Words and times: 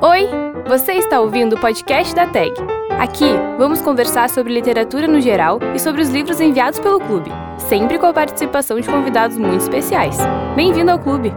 Oi, 0.00 0.28
você 0.64 0.92
está 0.92 1.20
ouvindo 1.20 1.56
o 1.56 1.60
podcast 1.60 2.14
da 2.14 2.24
TAG. 2.24 2.52
Aqui 3.00 3.24
vamos 3.58 3.80
conversar 3.80 4.30
sobre 4.30 4.54
literatura 4.54 5.08
no 5.08 5.20
geral 5.20 5.58
e 5.74 5.78
sobre 5.80 6.00
os 6.00 6.08
livros 6.08 6.40
enviados 6.40 6.78
pelo 6.78 7.00
clube, 7.00 7.28
sempre 7.68 7.98
com 7.98 8.06
a 8.06 8.12
participação 8.12 8.78
de 8.78 8.88
convidados 8.88 9.36
muito 9.36 9.60
especiais. 9.60 10.16
Bem-vindo 10.54 10.92
ao 10.92 11.00
clube! 11.00 11.32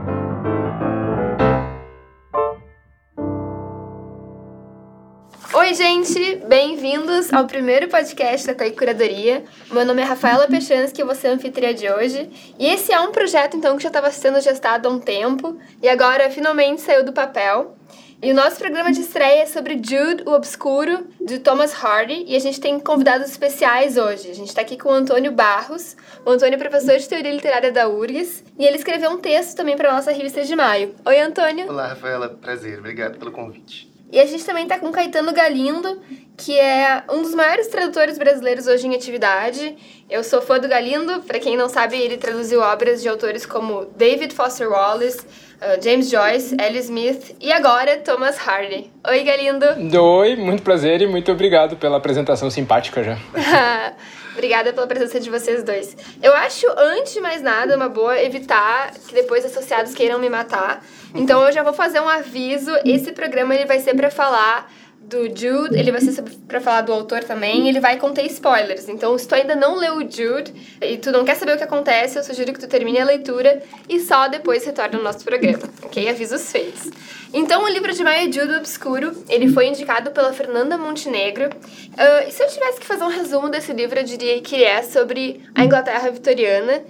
Oi, 5.54 5.74
gente! 5.74 6.36
Bem-vindos 6.48 7.34
ao 7.34 7.48
primeiro 7.48 7.88
podcast 7.88 8.46
da 8.46 8.54
TAG 8.54 8.76
Curadoria. 8.76 9.44
Meu 9.72 9.84
nome 9.84 10.04
é 10.04 10.06
Rafaela 10.06 10.48
Pechansky, 10.48 11.02
eu 11.02 11.08
vou 11.08 11.16
ser 11.16 11.30
anfitriã 11.30 11.74
de 11.74 11.90
hoje. 11.90 12.30
E 12.60 12.68
esse 12.68 12.94
é 12.94 13.00
um 13.00 13.12
projeto, 13.12 13.58
então, 13.58 13.76
que 13.76 13.82
já 13.82 13.90
estava 13.90 14.12
sendo 14.12 14.40
gestado 14.40 14.88
há 14.88 14.92
um 14.92 15.00
tempo 15.00 15.58
e 15.82 15.90
agora 15.90 16.30
finalmente 16.30 16.82
saiu 16.82 17.04
do 17.04 17.12
papel. 17.12 17.76
E 18.24 18.32
o 18.32 18.36
nosso 18.36 18.58
programa 18.58 18.92
de 18.92 19.02
estreia 19.02 19.42
é 19.42 19.46
sobre 19.48 19.74
Jude, 19.74 20.22
o 20.28 20.32
Obscuro, 20.34 21.08
de 21.20 21.40
Thomas 21.40 21.74
Hardy. 21.74 22.24
E 22.28 22.36
a 22.36 22.40
gente 22.40 22.62
tem 22.62 22.80
convidados 22.80 23.28
especiais 23.28 23.98
hoje. 23.98 24.30
A 24.30 24.36
gente 24.36 24.50
está 24.50 24.62
aqui 24.62 24.78
com 24.78 24.90
o 24.90 24.94
Antônio 24.94 25.32
Barros. 25.32 25.98
O 26.24 26.30
Antônio 26.30 26.54
é 26.54 26.58
professor 26.58 27.00
de 27.00 27.10
Teoria 27.10 27.34
Literária 27.34 27.72
da 27.72 27.90
URGS. 27.90 28.44
E 28.60 28.64
ele 28.64 28.78
escreveu 28.78 29.10
um 29.10 29.18
texto 29.18 29.58
também 29.58 29.76
para 29.76 29.90
a 29.90 29.96
nossa 29.96 30.12
revista 30.12 30.44
de 30.44 30.56
maio. 30.56 30.94
Oi, 31.04 31.20
Antônio. 31.20 31.68
Olá, 31.68 31.88
Rafaela. 31.88 32.30
Prazer. 32.30 32.78
Obrigado 32.78 33.18
pelo 33.18 33.32
convite. 33.32 33.92
E 34.12 34.20
a 34.20 34.26
gente 34.26 34.46
também 34.46 34.64
está 34.64 34.78
com 34.78 34.92
Caetano 34.92 35.32
Galindo, 35.32 36.02
que 36.38 36.60
é 36.60 37.02
um 37.10 37.22
dos 37.22 37.34
maiores 37.34 37.68
tradutores 37.70 38.18
brasileiros 38.18 38.68
hoje 38.68 38.86
em 38.86 38.94
atividade. 38.94 39.76
Eu 40.10 40.22
sou 40.24 40.42
fã 40.42 40.60
do 40.60 40.68
Galindo. 40.68 41.22
Para 41.22 41.40
quem 41.40 41.56
não 41.56 41.70
sabe, 41.70 41.98
ele 41.98 42.18
traduziu 42.18 42.60
obras 42.60 43.02
de 43.02 43.08
autores 43.08 43.46
como 43.46 43.86
David 43.96 44.36
Foster 44.36 44.70
Wallace, 44.70 45.26
Uh, 45.62 45.80
James 45.80 46.10
Joyce, 46.10 46.56
Ellie 46.60 46.80
Smith 46.80 47.36
e 47.40 47.52
agora 47.52 47.98
Thomas 47.98 48.36
Hardy. 48.36 48.90
Oi, 49.08 49.24
Galindo. 49.24 49.64
Oi, 49.96 50.36
muito 50.36 50.64
prazer 50.64 51.04
e 51.04 51.06
muito 51.06 51.32
obrigado 51.32 51.78
pela 51.78 51.98
apresentação 51.98 52.50
simpática 52.50 53.04
já. 53.04 53.16
Obrigada 54.34 54.74
pela 54.74 54.88
presença 54.88 55.20
de 55.20 55.30
vocês 55.30 55.62
dois. 55.62 55.96
Eu 56.24 56.34
acho, 56.34 56.66
antes 56.78 57.14
de 57.14 57.20
mais 57.20 57.42
nada, 57.42 57.76
uma 57.76 57.90
boa 57.90 58.20
evitar 58.20 58.92
que 59.08 59.14
depois 59.14 59.46
associados 59.46 59.94
queiram 59.94 60.18
me 60.18 60.30
matar. 60.30 60.84
Então 61.14 61.44
eu 61.46 61.52
já 61.52 61.62
vou 61.62 61.74
fazer 61.74 62.00
um 62.00 62.10
aviso. 62.10 62.72
Esse 62.86 63.12
programa 63.12 63.54
ele 63.54 63.66
vai 63.66 63.80
ser 63.80 63.94
para 63.94 64.10
falar 64.10 64.72
do 65.12 65.28
Jude, 65.28 65.78
ele 65.78 65.92
vai 65.92 66.00
ser 66.00 66.24
para 66.48 66.62
falar 66.62 66.82
do 66.82 66.94
autor 66.94 67.22
também, 67.24 67.68
ele 67.68 67.82
vai 67.82 67.98
conter 67.98 68.26
spoilers. 68.28 68.88
Então, 68.88 69.18
se 69.18 69.28
tu 69.28 69.36
ainda 69.36 69.56
não 69.56 69.76
leu 69.76 69.98
o 69.98 70.10
Jude 70.10 70.54
e 70.82 70.98
tu 70.98 71.12
não 71.12 71.26
quer 71.26 71.36
saber 71.36 71.54
o 71.54 71.58
que 71.58 71.64
acontece, 71.64 72.18
eu 72.18 72.24
sugiro 72.24 72.54
que 72.54 72.60
tu 72.60 72.68
termine 72.68 73.00
a 73.00 73.06
leitura 73.06 73.62
e 73.90 74.00
só 74.00 74.30
depois 74.30 74.66
retorne 74.66 74.96
ao 74.96 75.04
nosso 75.04 75.26
programa, 75.26 75.64
ok? 75.84 76.08
Avisos 76.08 76.50
feitos. 76.50 76.90
Então, 77.34 77.64
o 77.64 77.68
livro 77.68 77.94
de 77.94 78.04
Maia 78.04 78.32
Jude 78.32 78.56
Obscuro, 78.56 79.24
ele 79.28 79.50
foi 79.50 79.68
indicado 79.68 80.12
pela 80.12 80.32
Fernanda 80.34 80.78
Montenegro. 80.78 81.46
Uh, 81.48 82.28
e 82.28 82.32
se 82.32 82.44
eu 82.44 82.48
tivesse 82.48 82.80
que 82.80 82.86
fazer 82.86 83.04
um 83.04 83.10
resumo 83.10 83.50
desse 83.50 83.74
livro, 83.74 84.00
eu 84.00 84.04
diria 84.04 84.40
que 84.42 84.56
ele 84.56 84.64
é 84.64 84.82
sobre 84.82 85.42
a 85.54 85.64
Inglaterra 85.64 86.10
vitoriana 86.10 86.84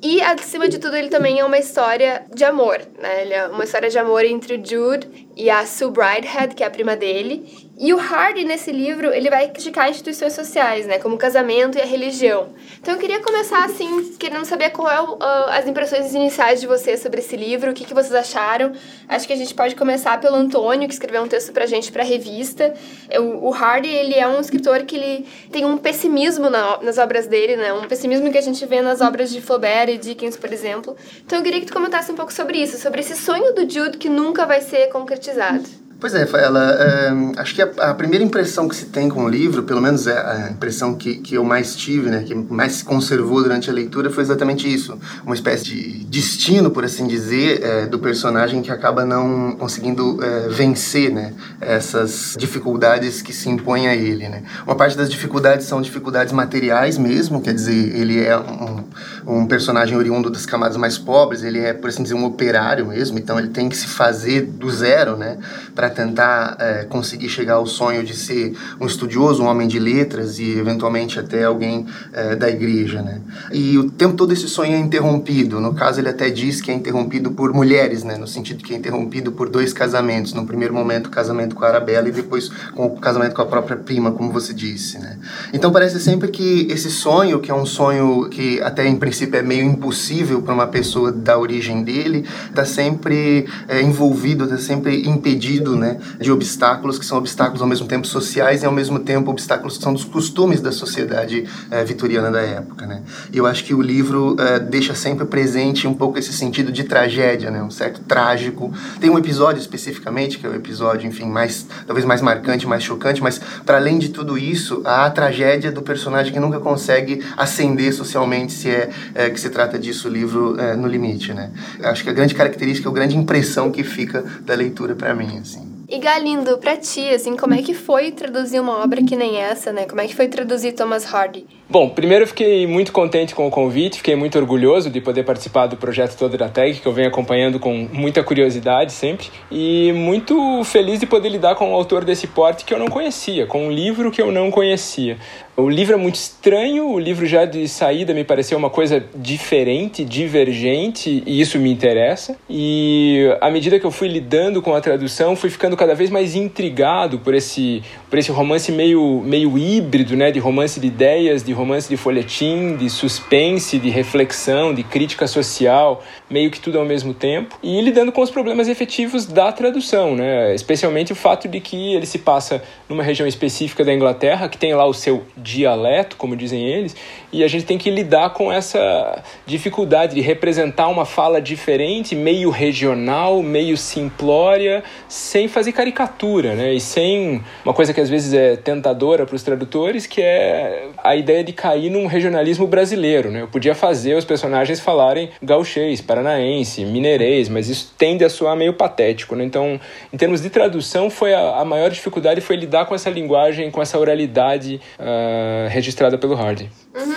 e, 0.00 0.22
acima 0.22 0.68
de 0.68 0.78
tudo, 0.78 0.96
ele 0.96 1.08
também 1.08 1.40
é 1.40 1.44
uma 1.44 1.58
história 1.58 2.24
de 2.32 2.44
amor, 2.44 2.80
né? 2.98 3.22
Ele 3.22 3.34
é 3.34 3.48
uma 3.48 3.64
história 3.64 3.90
de 3.90 3.98
amor 3.98 4.24
entre 4.24 4.54
o 4.54 4.64
Jude 4.64 5.28
e 5.36 5.50
a 5.50 5.66
Sue 5.66 5.90
Bridehead, 5.90 6.54
que 6.54 6.62
é 6.62 6.66
a 6.66 6.70
prima 6.70 6.94
dele. 6.94 7.67
E 7.80 7.94
o 7.94 7.96
Hardy, 7.96 8.44
nesse 8.44 8.72
livro, 8.72 9.14
ele 9.14 9.30
vai 9.30 9.48
criticar 9.50 9.88
instituições 9.88 10.32
sociais, 10.32 10.84
né? 10.84 10.98
Como 10.98 11.14
o 11.14 11.18
casamento 11.18 11.78
e 11.78 11.80
a 11.80 11.84
religião. 11.84 12.48
Então 12.80 12.94
eu 12.94 12.98
queria 12.98 13.20
começar, 13.20 13.64
assim, 13.64 14.16
querendo 14.18 14.44
saber 14.44 14.70
qual 14.70 14.90
é 14.90 15.00
uh, 15.00 15.16
as 15.50 15.68
impressões 15.68 16.12
iniciais 16.12 16.60
de 16.60 16.66
vocês 16.66 16.98
sobre 16.98 17.20
esse 17.20 17.36
livro, 17.36 17.70
o 17.70 17.74
que, 17.74 17.84
que 17.84 17.94
vocês 17.94 18.12
acharam. 18.12 18.72
Acho 19.08 19.28
que 19.28 19.32
a 19.32 19.36
gente 19.36 19.54
pode 19.54 19.76
começar 19.76 20.20
pelo 20.20 20.34
Antônio, 20.34 20.88
que 20.88 20.94
escreveu 20.94 21.22
um 21.22 21.28
texto 21.28 21.52
pra 21.52 21.66
gente 21.66 21.92
pra 21.92 22.02
revista. 22.02 22.74
O, 23.16 23.48
o 23.48 23.54
Hardy, 23.54 23.88
ele 23.88 24.16
é 24.16 24.26
um 24.26 24.40
escritor 24.40 24.82
que 24.82 24.96
ele 24.96 25.26
tem 25.52 25.64
um 25.64 25.78
pessimismo 25.78 26.50
na, 26.50 26.82
nas 26.82 26.98
obras 26.98 27.28
dele, 27.28 27.56
né? 27.56 27.72
Um 27.72 27.86
pessimismo 27.86 28.32
que 28.32 28.38
a 28.38 28.42
gente 28.42 28.66
vê 28.66 28.82
nas 28.82 29.00
obras 29.00 29.30
de 29.30 29.40
Flaubert 29.40 29.88
e 29.88 29.98
Dickens, 29.98 30.36
por 30.36 30.52
exemplo. 30.52 30.96
Então 31.24 31.38
eu 31.38 31.44
queria 31.44 31.60
que 31.60 31.66
tu 31.66 31.72
comentasse 31.72 32.10
um 32.10 32.16
pouco 32.16 32.32
sobre 32.32 32.58
isso, 32.58 32.76
sobre 32.76 33.02
esse 33.02 33.14
sonho 33.14 33.54
do 33.54 33.70
Jude 33.70 33.98
que 33.98 34.08
nunca 34.08 34.44
vai 34.44 34.62
ser 34.62 34.88
concretizado. 34.88 35.77
Pois 36.00 36.14
é, 36.14 36.28
ela, 36.32 36.70
é, 36.74 37.40
acho 37.40 37.56
que 37.56 37.60
a, 37.60 37.66
a, 37.90 37.94
primeira 37.94 38.24
impressão 38.24 38.68
que 38.68 38.76
se 38.76 38.86
tem 38.86 39.08
com 39.08 39.24
o 39.24 39.28
livro, 39.28 39.64
pelo 39.64 39.82
menos 39.82 40.06
é 40.06 40.16
a 40.16 40.48
impressão 40.48 40.94
que, 40.94 41.16
que 41.16 41.34
eu 41.34 41.42
mais 41.42 41.74
tive, 41.74 42.08
né, 42.08 42.22
que 42.22 42.36
mais 42.36 42.74
se 42.74 42.84
conservou 42.84 43.42
durante 43.42 43.68
a 43.68 43.72
leitura, 43.72 44.08
foi 44.08 44.22
exatamente 44.22 44.72
isso. 44.72 44.96
Uma 45.24 45.34
espécie 45.34 45.64
de 45.64 46.04
destino, 46.04 46.70
por 46.70 46.84
assim 46.84 47.08
dizer, 47.08 47.64
é, 47.64 47.86
do 47.86 47.98
personagem 47.98 48.62
que 48.62 48.70
acaba 48.70 49.04
não 49.04 49.56
conseguindo 49.58 50.22
é, 50.22 50.48
vencer 50.48 51.12
né, 51.12 51.34
essas 51.60 52.36
dificuldades 52.38 53.20
que 53.20 53.32
se 53.32 53.48
impõem 53.48 53.88
a 53.88 53.96
ele. 53.96 54.28
Né. 54.28 54.44
Uma 54.64 54.76
parte 54.76 54.96
das 54.96 55.10
dificuldades 55.10 55.66
são 55.66 55.82
dificuldades 55.82 56.32
materiais 56.32 56.96
mesmo, 56.96 57.40
quer 57.40 57.54
dizer, 57.54 57.96
ele 57.96 58.22
é 58.22 58.38
um, 58.38 58.84
um 59.26 59.46
personagem 59.48 59.96
oriundo 59.96 60.30
das 60.30 60.46
camadas 60.46 60.76
mais 60.76 60.96
pobres, 60.96 61.42
ele 61.42 61.58
é, 61.58 61.72
por 61.72 61.90
assim 61.90 62.04
dizer, 62.04 62.14
um 62.14 62.24
operário 62.24 62.86
mesmo, 62.86 63.18
então 63.18 63.36
ele 63.36 63.48
tem 63.48 63.68
que 63.68 63.76
se 63.76 63.88
fazer 63.88 64.42
do 64.42 64.70
zero, 64.70 65.16
né, 65.16 65.38
para 65.74 65.87
para 65.88 65.90
tentar 65.90 66.56
é, 66.58 66.84
conseguir 66.84 67.28
chegar 67.28 67.54
ao 67.54 67.66
sonho 67.66 68.04
de 68.04 68.14
ser 68.14 68.54
um 68.80 68.86
estudioso, 68.86 69.42
um 69.42 69.46
homem 69.46 69.66
de 69.66 69.78
letras 69.78 70.38
e 70.38 70.58
eventualmente 70.58 71.18
até 71.18 71.44
alguém 71.44 71.86
é, 72.12 72.36
da 72.36 72.48
igreja, 72.48 73.00
né? 73.02 73.20
E 73.52 73.78
o 73.78 73.90
tempo 73.90 74.14
todo 74.14 74.32
esse 74.32 74.48
sonho 74.48 74.74
é 74.74 74.78
interrompido. 74.78 75.60
No 75.60 75.74
caso, 75.74 76.00
ele 76.00 76.08
até 76.08 76.30
diz 76.30 76.60
que 76.60 76.70
é 76.70 76.74
interrompido 76.74 77.30
por 77.30 77.52
mulheres, 77.52 78.04
né? 78.04 78.16
No 78.16 78.26
sentido 78.26 78.62
que 78.62 78.74
é 78.74 78.76
interrompido 78.76 79.32
por 79.32 79.48
dois 79.48 79.72
casamentos. 79.72 80.32
No 80.34 80.46
primeiro 80.46 80.74
momento, 80.74 81.06
o 81.06 81.10
casamento 81.10 81.54
com 81.54 81.64
a 81.64 81.68
Arabella 81.68 82.08
e 82.08 82.12
depois 82.12 82.48
com 82.74 82.86
o 82.86 82.98
casamento 82.98 83.34
com 83.34 83.42
a 83.42 83.46
própria 83.46 83.76
prima, 83.76 84.12
como 84.12 84.30
você 84.30 84.52
disse, 84.52 84.98
né? 84.98 85.18
Então 85.52 85.72
parece 85.72 86.00
sempre 86.00 86.28
que 86.28 86.66
esse 86.70 86.90
sonho, 86.90 87.40
que 87.40 87.50
é 87.50 87.54
um 87.54 87.66
sonho 87.66 88.28
que 88.28 88.60
até 88.60 88.86
em 88.86 88.96
princípio 88.96 89.38
é 89.38 89.42
meio 89.42 89.64
impossível 89.64 90.42
para 90.42 90.52
uma 90.52 90.66
pessoa 90.66 91.10
da 91.10 91.38
origem 91.38 91.82
dele, 91.82 92.24
está 92.48 92.64
sempre 92.64 93.46
é, 93.66 93.80
envolvido, 93.80 94.44
está 94.44 94.58
sempre 94.58 95.08
impedido 95.08 95.77
né, 95.78 95.98
de 96.20 96.30
obstáculos 96.30 96.98
que 96.98 97.06
são 97.06 97.16
obstáculos 97.18 97.62
ao 97.62 97.68
mesmo 97.68 97.86
tempo 97.86 98.06
sociais 98.06 98.62
e 98.62 98.66
ao 98.66 98.72
mesmo 98.72 98.98
tempo 98.98 99.30
obstáculos 99.30 99.78
que 99.78 99.82
são 99.82 99.92
dos 99.92 100.04
costumes 100.04 100.60
da 100.60 100.72
sociedade 100.72 101.46
é, 101.70 101.84
vitoriana 101.84 102.30
da 102.30 102.40
época, 102.40 102.86
né. 102.86 103.02
E 103.32 103.38
eu 103.38 103.46
acho 103.46 103.64
que 103.64 103.74
o 103.74 103.80
livro 103.80 104.36
é, 104.38 104.58
deixa 104.58 104.94
sempre 104.94 105.24
presente 105.24 105.86
um 105.86 105.94
pouco 105.94 106.18
esse 106.18 106.32
sentido 106.32 106.72
de 106.72 106.84
tragédia, 106.84 107.50
né, 107.50 107.62
um 107.62 107.70
certo 107.70 108.00
trágico. 108.00 108.72
Tem 109.00 109.08
um 109.08 109.18
episódio 109.18 109.60
especificamente 109.60 110.38
que 110.38 110.46
é 110.46 110.48
o 110.48 110.54
episódio, 110.54 111.06
enfim, 111.06 111.26
mais 111.26 111.66
talvez 111.86 112.04
mais 112.04 112.20
marcante, 112.20 112.66
mais 112.66 112.82
chocante, 112.82 113.22
mas 113.22 113.40
para 113.64 113.76
além 113.76 113.98
de 113.98 114.08
tudo 114.08 114.36
isso, 114.36 114.82
há 114.84 115.06
a 115.06 115.10
tragédia 115.10 115.70
do 115.70 115.82
personagem 115.82 116.32
que 116.32 116.40
nunca 116.40 116.58
consegue 116.58 117.24
ascender 117.36 117.92
socialmente, 117.92 118.52
se 118.52 118.68
é, 118.68 118.90
é 119.14 119.30
que 119.30 119.38
se 119.38 119.48
trata 119.50 119.78
disso 119.78 120.08
o 120.08 120.10
livro 120.10 120.56
no 120.76 120.88
limite, 120.88 121.32
né. 121.32 121.50
Acho 121.82 122.02
que 122.02 122.10
a 122.10 122.12
grande 122.12 122.34
característica, 122.34 122.88
a 122.88 122.92
grande 122.92 123.16
impressão 123.16 123.70
que 123.70 123.84
fica 123.84 124.24
da 124.40 124.54
leitura 124.54 124.94
para 124.94 125.14
mim, 125.14 125.38
assim. 125.38 125.67
E 125.90 125.98
Galindo, 125.98 126.58
pra 126.58 126.76
ti, 126.76 127.08
assim, 127.08 127.34
como 127.34 127.54
é 127.54 127.62
que 127.62 127.72
foi 127.72 128.12
traduzir 128.12 128.60
uma 128.60 128.84
obra 128.84 129.02
que 129.02 129.16
nem 129.16 129.38
essa, 129.38 129.72
né? 129.72 129.86
Como 129.86 130.02
é 130.02 130.06
que 130.06 130.14
foi 130.14 130.28
traduzir 130.28 130.72
Thomas 130.72 131.06
Hardy? 131.06 131.46
Bom, 131.70 131.90
primeiro 131.90 132.22
eu 132.24 132.28
fiquei 132.28 132.66
muito 132.66 132.92
contente 132.92 133.34
com 133.34 133.46
o 133.46 133.50
convite, 133.50 133.98
fiquei 133.98 134.16
muito 134.16 134.38
orgulhoso 134.38 134.88
de 134.88 135.02
poder 135.02 135.22
participar 135.22 135.66
do 135.66 135.76
projeto 135.76 136.16
todo 136.16 136.34
da 136.34 136.48
TEG, 136.48 136.80
que 136.80 136.88
eu 136.88 136.94
venho 136.94 137.08
acompanhando 137.08 137.60
com 137.60 137.86
muita 137.92 138.22
curiosidade 138.22 138.90
sempre, 138.90 139.26
e 139.50 139.92
muito 139.92 140.64
feliz 140.64 140.98
de 140.98 141.04
poder 141.04 141.28
lidar 141.28 141.56
com 141.56 141.70
um 141.70 141.74
autor 141.74 142.06
desse 142.06 142.26
porte 142.26 142.64
que 142.64 142.72
eu 142.72 142.78
não 142.78 142.86
conhecia, 142.86 143.46
com 143.46 143.66
um 143.66 143.70
livro 143.70 144.10
que 144.10 144.22
eu 144.22 144.32
não 144.32 144.50
conhecia. 144.50 145.18
O 145.58 145.68
livro 145.68 145.94
é 145.94 145.98
muito 145.98 146.14
estranho, 146.14 146.88
o 146.88 147.00
livro 147.00 147.26
já 147.26 147.44
de 147.44 147.66
saída 147.66 148.14
me 148.14 148.22
pareceu 148.22 148.56
uma 148.56 148.70
coisa 148.70 149.04
diferente, 149.12 150.04
divergente, 150.04 151.20
e 151.26 151.40
isso 151.40 151.58
me 151.58 151.68
interessa. 151.68 152.36
E 152.48 153.26
à 153.40 153.50
medida 153.50 153.76
que 153.76 153.84
eu 153.84 153.90
fui 153.90 154.06
lidando 154.06 154.62
com 154.62 154.72
a 154.72 154.80
tradução, 154.80 155.34
fui 155.34 155.50
ficando 155.50 155.76
cada 155.76 155.96
vez 155.96 156.10
mais 156.10 156.36
intrigado 156.36 157.18
por 157.18 157.34
esse, 157.34 157.82
por 158.08 158.20
esse 158.20 158.30
romance 158.30 158.70
meio, 158.70 159.20
meio 159.24 159.58
híbrido, 159.58 160.16
né? 160.16 160.30
De 160.30 160.38
romance 160.38 160.78
de 160.78 160.86
ideias, 160.86 161.42
de 161.42 161.52
romance 161.58 161.88
de 161.88 161.96
folhetim, 161.96 162.76
de 162.76 162.88
suspense, 162.88 163.78
de 163.78 163.90
reflexão, 163.90 164.72
de 164.72 164.82
crítica 164.82 165.26
social, 165.26 166.02
meio 166.30 166.50
que 166.50 166.60
tudo 166.60 166.78
ao 166.78 166.84
mesmo 166.84 167.12
tempo. 167.12 167.58
E 167.62 167.80
lidando 167.80 168.12
com 168.12 168.22
os 168.22 168.30
problemas 168.30 168.68
efetivos 168.68 169.26
da 169.26 169.50
tradução, 169.50 170.14
né? 170.14 170.54
Especialmente 170.54 171.12
o 171.12 171.16
fato 171.16 171.48
de 171.48 171.60
que 171.60 171.94
ele 171.94 172.06
se 172.06 172.18
passa 172.18 172.62
numa 172.88 173.02
região 173.02 173.26
específica 173.26 173.84
da 173.84 173.92
Inglaterra, 173.92 174.48
que 174.48 174.56
tem 174.56 174.72
lá 174.74 174.86
o 174.86 174.94
seu 174.94 175.24
dialeto, 175.36 176.16
como 176.16 176.36
dizem 176.36 176.64
eles, 176.64 176.94
e 177.32 177.42
a 177.42 177.48
gente 177.48 177.64
tem 177.64 177.76
que 177.76 177.90
lidar 177.90 178.30
com 178.30 178.52
essa 178.52 179.22
dificuldade 179.44 180.14
de 180.14 180.20
representar 180.20 180.88
uma 180.88 181.04
fala 181.04 181.40
diferente, 181.40 182.14
meio 182.14 182.50
regional, 182.50 183.42
meio 183.42 183.76
simplória, 183.76 184.84
sem 185.08 185.48
fazer 185.48 185.72
caricatura, 185.72 186.54
né? 186.54 186.72
E 186.72 186.80
sem 186.80 187.42
uma 187.64 187.74
coisa 187.74 187.92
que 187.92 188.00
às 188.00 188.08
vezes 188.08 188.32
é 188.32 188.56
tentadora 188.56 189.26
para 189.26 189.34
os 189.34 189.42
tradutores, 189.42 190.06
que 190.06 190.22
é 190.22 190.88
a 191.02 191.16
ideia 191.16 191.47
de 191.48 191.52
cair 191.54 191.90
num 191.90 192.06
regionalismo 192.06 192.66
brasileiro, 192.66 193.30
né? 193.30 193.40
Eu 193.40 193.48
podia 193.48 193.74
fazer 193.74 194.14
os 194.14 194.24
personagens 194.24 194.80
falarem 194.80 195.30
gauchês, 195.42 196.00
paranaense, 196.00 196.84
mineirês, 196.84 197.48
mas 197.48 197.68
isso 197.68 197.94
tende 197.96 198.22
a 198.22 198.28
soar 198.28 198.54
meio 198.54 198.74
patético, 198.74 199.34
né? 199.34 199.44
Então, 199.44 199.80
em 200.12 200.16
termos 200.16 200.42
de 200.42 200.50
tradução, 200.50 201.08
foi 201.08 201.32
a, 201.32 201.60
a 201.60 201.64
maior 201.64 201.90
dificuldade 201.90 202.40
foi 202.42 202.56
lidar 202.56 202.84
com 202.84 202.94
essa 202.94 203.08
linguagem, 203.08 203.70
com 203.70 203.80
essa 203.80 203.98
oralidade 203.98 204.80
uh, 204.98 205.68
registrada 205.68 206.18
pelo 206.18 206.34
Hardy. 206.34 206.70
Uhum. 206.94 207.14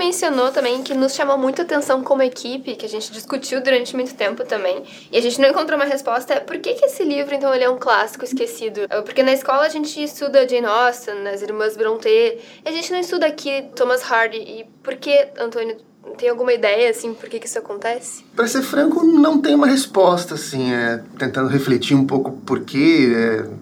Mencionou 0.00 0.50
também, 0.50 0.82
que 0.82 0.94
nos 0.94 1.14
chamou 1.14 1.36
muito 1.36 1.60
atenção 1.60 2.02
como 2.02 2.22
equipe, 2.22 2.74
que 2.74 2.86
a 2.86 2.88
gente 2.88 3.12
discutiu 3.12 3.62
durante 3.62 3.94
muito 3.94 4.14
tempo 4.14 4.44
também, 4.44 4.82
e 5.12 5.18
a 5.18 5.20
gente 5.20 5.38
não 5.38 5.50
encontrou 5.50 5.78
uma 5.78 5.84
resposta, 5.84 6.34
é 6.34 6.40
por 6.40 6.58
que, 6.58 6.72
que 6.72 6.86
esse 6.86 7.04
livro, 7.04 7.34
então, 7.34 7.54
ele 7.54 7.64
é 7.64 7.68
um 7.68 7.78
clássico 7.78 8.24
esquecido? 8.24 8.88
Porque 9.04 9.22
na 9.22 9.32
escola 9.32 9.62
a 9.66 9.68
gente 9.68 10.02
estuda 10.02 10.48
Jane 10.48 10.66
Austen, 10.66 11.28
as 11.28 11.42
Irmãs 11.42 11.76
Brontë, 11.76 12.38
e 12.64 12.68
a 12.68 12.72
gente 12.72 12.90
não 12.90 12.98
estuda 12.98 13.26
aqui 13.26 13.68
Thomas 13.76 14.02
Hardy. 14.02 14.38
E 14.38 14.64
por 14.82 14.96
que, 14.96 15.28
Antônio, 15.38 15.76
tem 16.16 16.28
alguma 16.28 16.52
ideia, 16.52 16.90
assim, 16.90 17.14
por 17.14 17.28
que, 17.28 17.38
que 17.38 17.46
isso 17.46 17.58
acontece? 17.58 18.24
Para 18.36 18.46
ser 18.46 18.62
franco, 18.62 19.04
não 19.04 19.40
tem 19.40 19.54
uma 19.54 19.66
resposta, 19.66 20.34
assim, 20.34 20.72
é, 20.72 21.02
tentando 21.18 21.48
refletir 21.48 21.94
um 21.94 22.06
pouco 22.06 22.32
por 22.32 22.60
quê, 22.60 23.12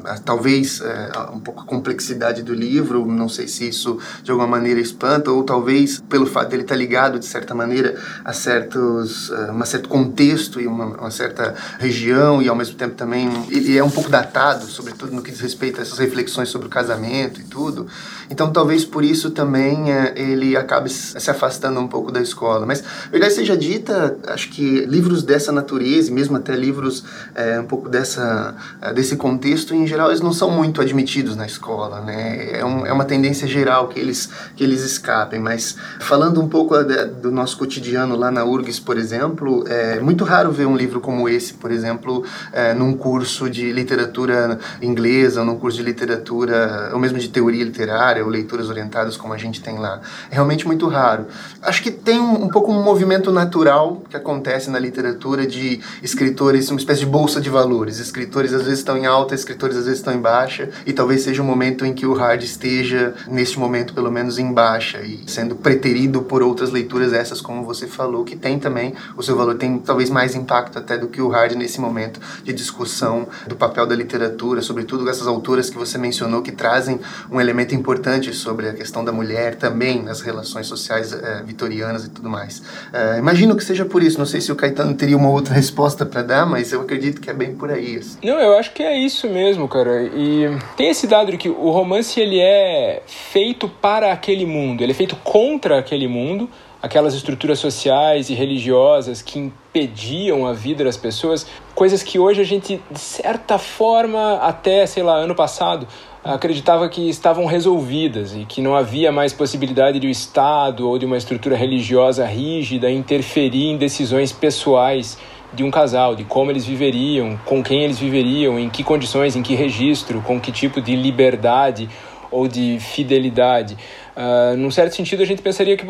é, 0.05 0.14
talvez 0.25 0.81
é, 0.81 1.11
um 1.32 1.40
pouco 1.40 1.62
a 1.62 1.64
complexidade 1.64 2.43
do 2.43 2.55
livro, 2.55 3.06
não 3.06 3.29
sei 3.29 3.46
se 3.46 3.69
isso 3.69 3.99
de 4.23 4.31
alguma 4.31 4.49
maneira 4.49 4.81
espanta, 4.81 5.31
ou 5.31 5.43
talvez 5.43 6.00
pelo 6.08 6.26
fato 6.26 6.50
dele 6.50 6.62
estar 6.62 6.76
ligado, 6.76 7.19
de 7.19 7.26
certa 7.26 7.55
maneira, 7.55 7.96
a 8.25 8.32
certos, 8.32 9.31
uh, 9.31 9.52
um 9.52 9.64
certo 9.64 9.88
contexto 9.88 10.61
e 10.61 10.67
uma, 10.67 10.87
uma, 10.87 11.11
certa 11.11 11.55
região, 11.79 12.43
e 12.43 12.49
ao 12.49 12.56
mesmo 12.56 12.76
tempo 12.76 12.94
também 12.94 13.29
ele 13.50 13.76
é 13.76 13.82
um 13.82 13.91
pouco 13.91 14.11
datado, 14.11 14.64
sobretudo 14.67 15.12
no 15.12 15.23
que 15.23 15.31
diz 15.31 15.41
respeito 15.41 15.79
a 15.79 15.82
essas 15.82 15.99
reflexões 15.99 16.49
sobre 16.49 16.67
o 16.67 16.70
casamento 16.70 17.41
e 17.41 17.44
tudo. 17.44 17.87
Então, 18.31 18.52
talvez 18.52 18.84
por 18.84 19.05
isso 19.05 19.31
também 19.31 19.93
é, 19.93 20.12
ele 20.17 20.56
acabe 20.56 20.91
se 20.91 21.31
afastando 21.31 21.81
um 21.81 21.88
pouco 21.88 22.12
da 22.12 22.20
escola. 22.28 22.64
Mas, 22.66 22.82
verdade 23.10 23.34
seja 23.34 23.56
dita, 23.56 24.16
acho 24.28 24.48
que 24.50 24.84
livros 24.86 25.22
dessa 25.22 25.50
natureza, 25.50 26.12
mesmo 26.12 26.36
até 26.36 26.54
livros 26.54 27.04
é, 27.34 27.58
um 27.60 27.64
pouco 27.64 27.88
dessa, 27.88 28.54
é, 28.80 28.92
desse 28.92 29.16
contexto, 29.16 29.75
em 29.75 29.86
geral, 29.86 30.08
eles 30.08 30.20
não 30.20 30.32
são 30.32 30.50
muito 30.50 30.80
admitidos 30.80 31.36
na 31.36 31.46
escola, 31.46 32.00
né? 32.00 32.58
É, 32.58 32.64
um, 32.64 32.86
é 32.86 32.92
uma 32.92 33.04
tendência 33.04 33.46
geral 33.46 33.88
que 33.88 33.98
eles, 33.98 34.28
que 34.54 34.62
eles 34.62 34.82
escapem. 34.82 35.40
Mas, 35.40 35.76
falando 36.00 36.40
um 36.40 36.48
pouco 36.48 36.75
do 37.20 37.30
nosso 37.30 37.56
cotidiano 37.58 38.16
lá 38.16 38.31
na 38.31 38.44
URGS, 38.44 38.81
por 38.81 38.96
exemplo, 38.96 39.64
é 39.66 40.00
muito 40.00 40.24
raro 40.24 40.52
ver 40.52 40.66
um 40.66 40.76
livro 40.76 41.00
como 41.00 41.28
esse, 41.28 41.54
por 41.54 41.70
exemplo, 41.70 42.24
é, 42.52 42.74
num 42.74 42.94
curso 42.94 43.48
de 43.48 43.72
literatura 43.72 44.58
inglesa, 44.81 45.44
num 45.44 45.56
curso 45.56 45.78
de 45.78 45.82
literatura, 45.82 46.90
ou 46.92 46.98
mesmo 46.98 47.19
de 47.19 47.28
teoria 47.28 47.64
literária, 47.64 48.24
ou 48.24 48.31
leituras 48.31 48.69
orientadas 48.69 49.16
como 49.16 49.32
a 49.32 49.38
gente 49.38 49.60
tem 49.62 49.78
lá. 49.78 50.00
É 50.31 50.34
realmente 50.34 50.66
muito 50.66 50.86
raro. 50.86 51.26
Acho 51.62 51.82
que 51.82 51.90
tem 51.90 52.18
um, 52.19 52.44
um 52.44 52.49
pouco 52.49 52.73
um 52.73 52.82
movimento 52.82 53.32
natural 53.32 54.03
que 54.09 54.17
acontece 54.17 54.70
na 54.70 54.79
literatura 54.79 55.47
de 55.47 55.81
escritores, 56.03 56.70
uma 56.70 56.79
espécie 56.79 57.00
de 57.00 57.06
bolsa 57.06 57.41
de 57.41 57.50
valores. 57.50 57.99
Escritores 57.99 58.53
às 58.53 58.62
vezes 58.62 58.79
estão 58.81 58.97
em 58.97 59.06
alta, 59.06 59.35
escritores 59.35 59.76
às 59.76 59.85
vezes 59.85 59.99
estão 59.99 60.15
em 60.15 60.20
baixa, 60.20 60.70
e 60.87 60.93
talvez 60.93 61.23
seja 61.23 61.43
um 61.43 61.47
momento 61.47 61.85
em 61.85 61.93
que 61.93 62.06
o 62.06 62.15
hard 62.15 62.43
esteja, 62.43 63.15
neste 63.26 63.59
momento 63.59 63.94
pelo 63.94 64.11
menos, 64.11 64.38
em 64.38 64.53
baixa 64.53 65.00
e 65.00 65.23
sendo 65.26 65.56
preterido 65.56 66.23
por 66.23 66.43
outras 66.43 66.70
leituras, 66.70 67.12
essas 67.12 67.41
como 67.41 67.65
você 67.65 67.87
falou, 67.87 68.25
que 68.25 68.37
tem 68.37 68.59
também 68.59 68.94
o 69.17 69.23
seu 69.23 69.37
valor, 69.37 69.56
tem 69.56 69.79
talvez 69.79 70.11
mais 70.11 70.35
impacto 70.35 70.79
até 70.79 70.97
do 70.97 71.09
que 71.09 71.20
o 71.20 71.29
hard 71.29 71.53
nesse 71.53 71.81
momento 71.81 72.20
de 72.43 72.53
discussão 72.53 73.29
do 73.47 73.56
papel 73.56 73.87
da 73.87 73.94
literatura, 73.94 74.62
sobretudo 74.62 75.09
essas 75.09 75.26
autoras 75.26 75.70
que 75.70 75.76
você 75.76 75.99
mencionou 75.99 76.43
que 76.43 76.53
trazem 76.53 77.00
um 77.31 77.41
elemento 77.41 77.75
importante 77.75 78.32
sobre 78.32 78.69
a 78.69 78.73
questão 78.73 79.05
da 79.05 79.12
mulher 79.12 79.56
também 79.56 80.03
nas 80.03 80.20
relações 80.20 80.67
sociais 80.67 81.12
é, 81.12 81.43
vitorianas 81.43 82.07
e 82.08 82.10
tudo 82.10 82.28
mais. 82.28 82.62
É, 82.93 83.19
imagino 83.19 83.56
que 83.56 83.64
seja 83.64 83.84
por 83.84 84.02
isso. 84.02 84.19
Não 84.19 84.26
sei 84.26 84.40
se 84.40 84.50
o 84.50 84.56
Caetano 84.56 84.94
teria 84.94 85.16
uma 85.16 85.31
outra 85.31 85.55
resposta 85.55 86.05
para 86.05 86.22
dar, 86.22 86.46
mas 86.46 86.72
eu 86.72 86.81
acredito 86.81 87.20
que 87.20 87.31
é 87.31 87.34
bem 87.34 87.55
por 87.55 87.70
aí. 87.70 87.96
Assim. 87.96 88.19
Não, 88.22 88.38
eu 88.40 88.58
acho 88.58 88.72
que 88.72 88.82
é 88.82 88.96
isso 88.99 89.28
mesmo, 89.28 89.69
cara. 89.69 90.02
E 90.02 90.49
tem 90.76 90.90
esse 90.90 91.06
dado 91.06 91.37
que 91.38 91.49
o 91.49 91.70
romance 91.70 92.20
ele 92.20 92.40
é 92.40 93.02
feito 93.06 93.69
para 93.69 94.12
aquele 94.12 94.44
mundo, 94.44 94.82
ele 94.82 94.93
é 94.93 94.94
feito 94.94 95.14
contra 95.16 95.78
aquele 95.78 96.08
mundo, 96.08 96.49
aquelas 96.82 97.14
estruturas 97.14 97.58
sociais 97.58 98.31
e 98.31 98.34
religiosas 98.34 99.20
que 99.20 99.38
impediam 99.38 100.46
a 100.46 100.52
vida 100.52 100.84
das 100.84 100.96
pessoas, 100.96 101.46
coisas 101.75 102.02
que 102.02 102.19
hoje 102.19 102.40
a 102.40 102.44
gente, 102.44 102.81
de 102.90 102.99
certa 102.99 103.58
forma, 103.58 104.37
até, 104.37 104.87
sei 104.87 105.02
lá, 105.02 105.16
ano 105.16 105.34
passado, 105.34 105.87
acreditava 106.25 106.88
que 106.88 107.09
estavam 107.09 107.47
resolvidas 107.47 108.35
e 108.35 108.44
que 108.44 108.61
não 108.61 108.75
havia 108.75 109.12
mais 109.12 109.32
possibilidade 109.32 109.99
de 109.99 110.06
o 110.06 110.11
Estado 110.11 110.88
ou 110.88 110.99
de 110.99 111.06
uma 111.06 111.17
estrutura 111.17 111.56
religiosa 111.56 112.26
rígida 112.26 112.91
interferir 112.91 113.67
em 113.67 113.76
decisões 113.76 114.32
pessoais 114.32 115.19
de 115.53 115.65
um 115.65 115.70
casal, 115.70 116.15
de 116.15 116.25
como 116.25 116.50
eles 116.50 116.67
viveriam, 116.67 117.38
com 117.44 117.62
quem 117.62 117.82
eles 117.82 117.99
viveriam, 117.99 118.59
em 118.59 118.69
que 118.69 118.85
condições, 118.85 119.35
em 119.35 119.43
que 119.43 119.55
registro, 119.55 120.20
com 120.20 120.38
que 120.38 120.53
tipo 120.53 120.81
de 120.81 120.94
liberdade 120.94 121.88
ou 122.30 122.48
de 122.48 122.78
fidelidade. 122.80 123.76
Uh, 124.19 124.56
num 124.56 124.70
certo 124.70 124.96
sentido, 124.96 125.22
a 125.22 125.25
gente 125.25 125.40
pensaria 125.40 125.76
que 125.76 125.86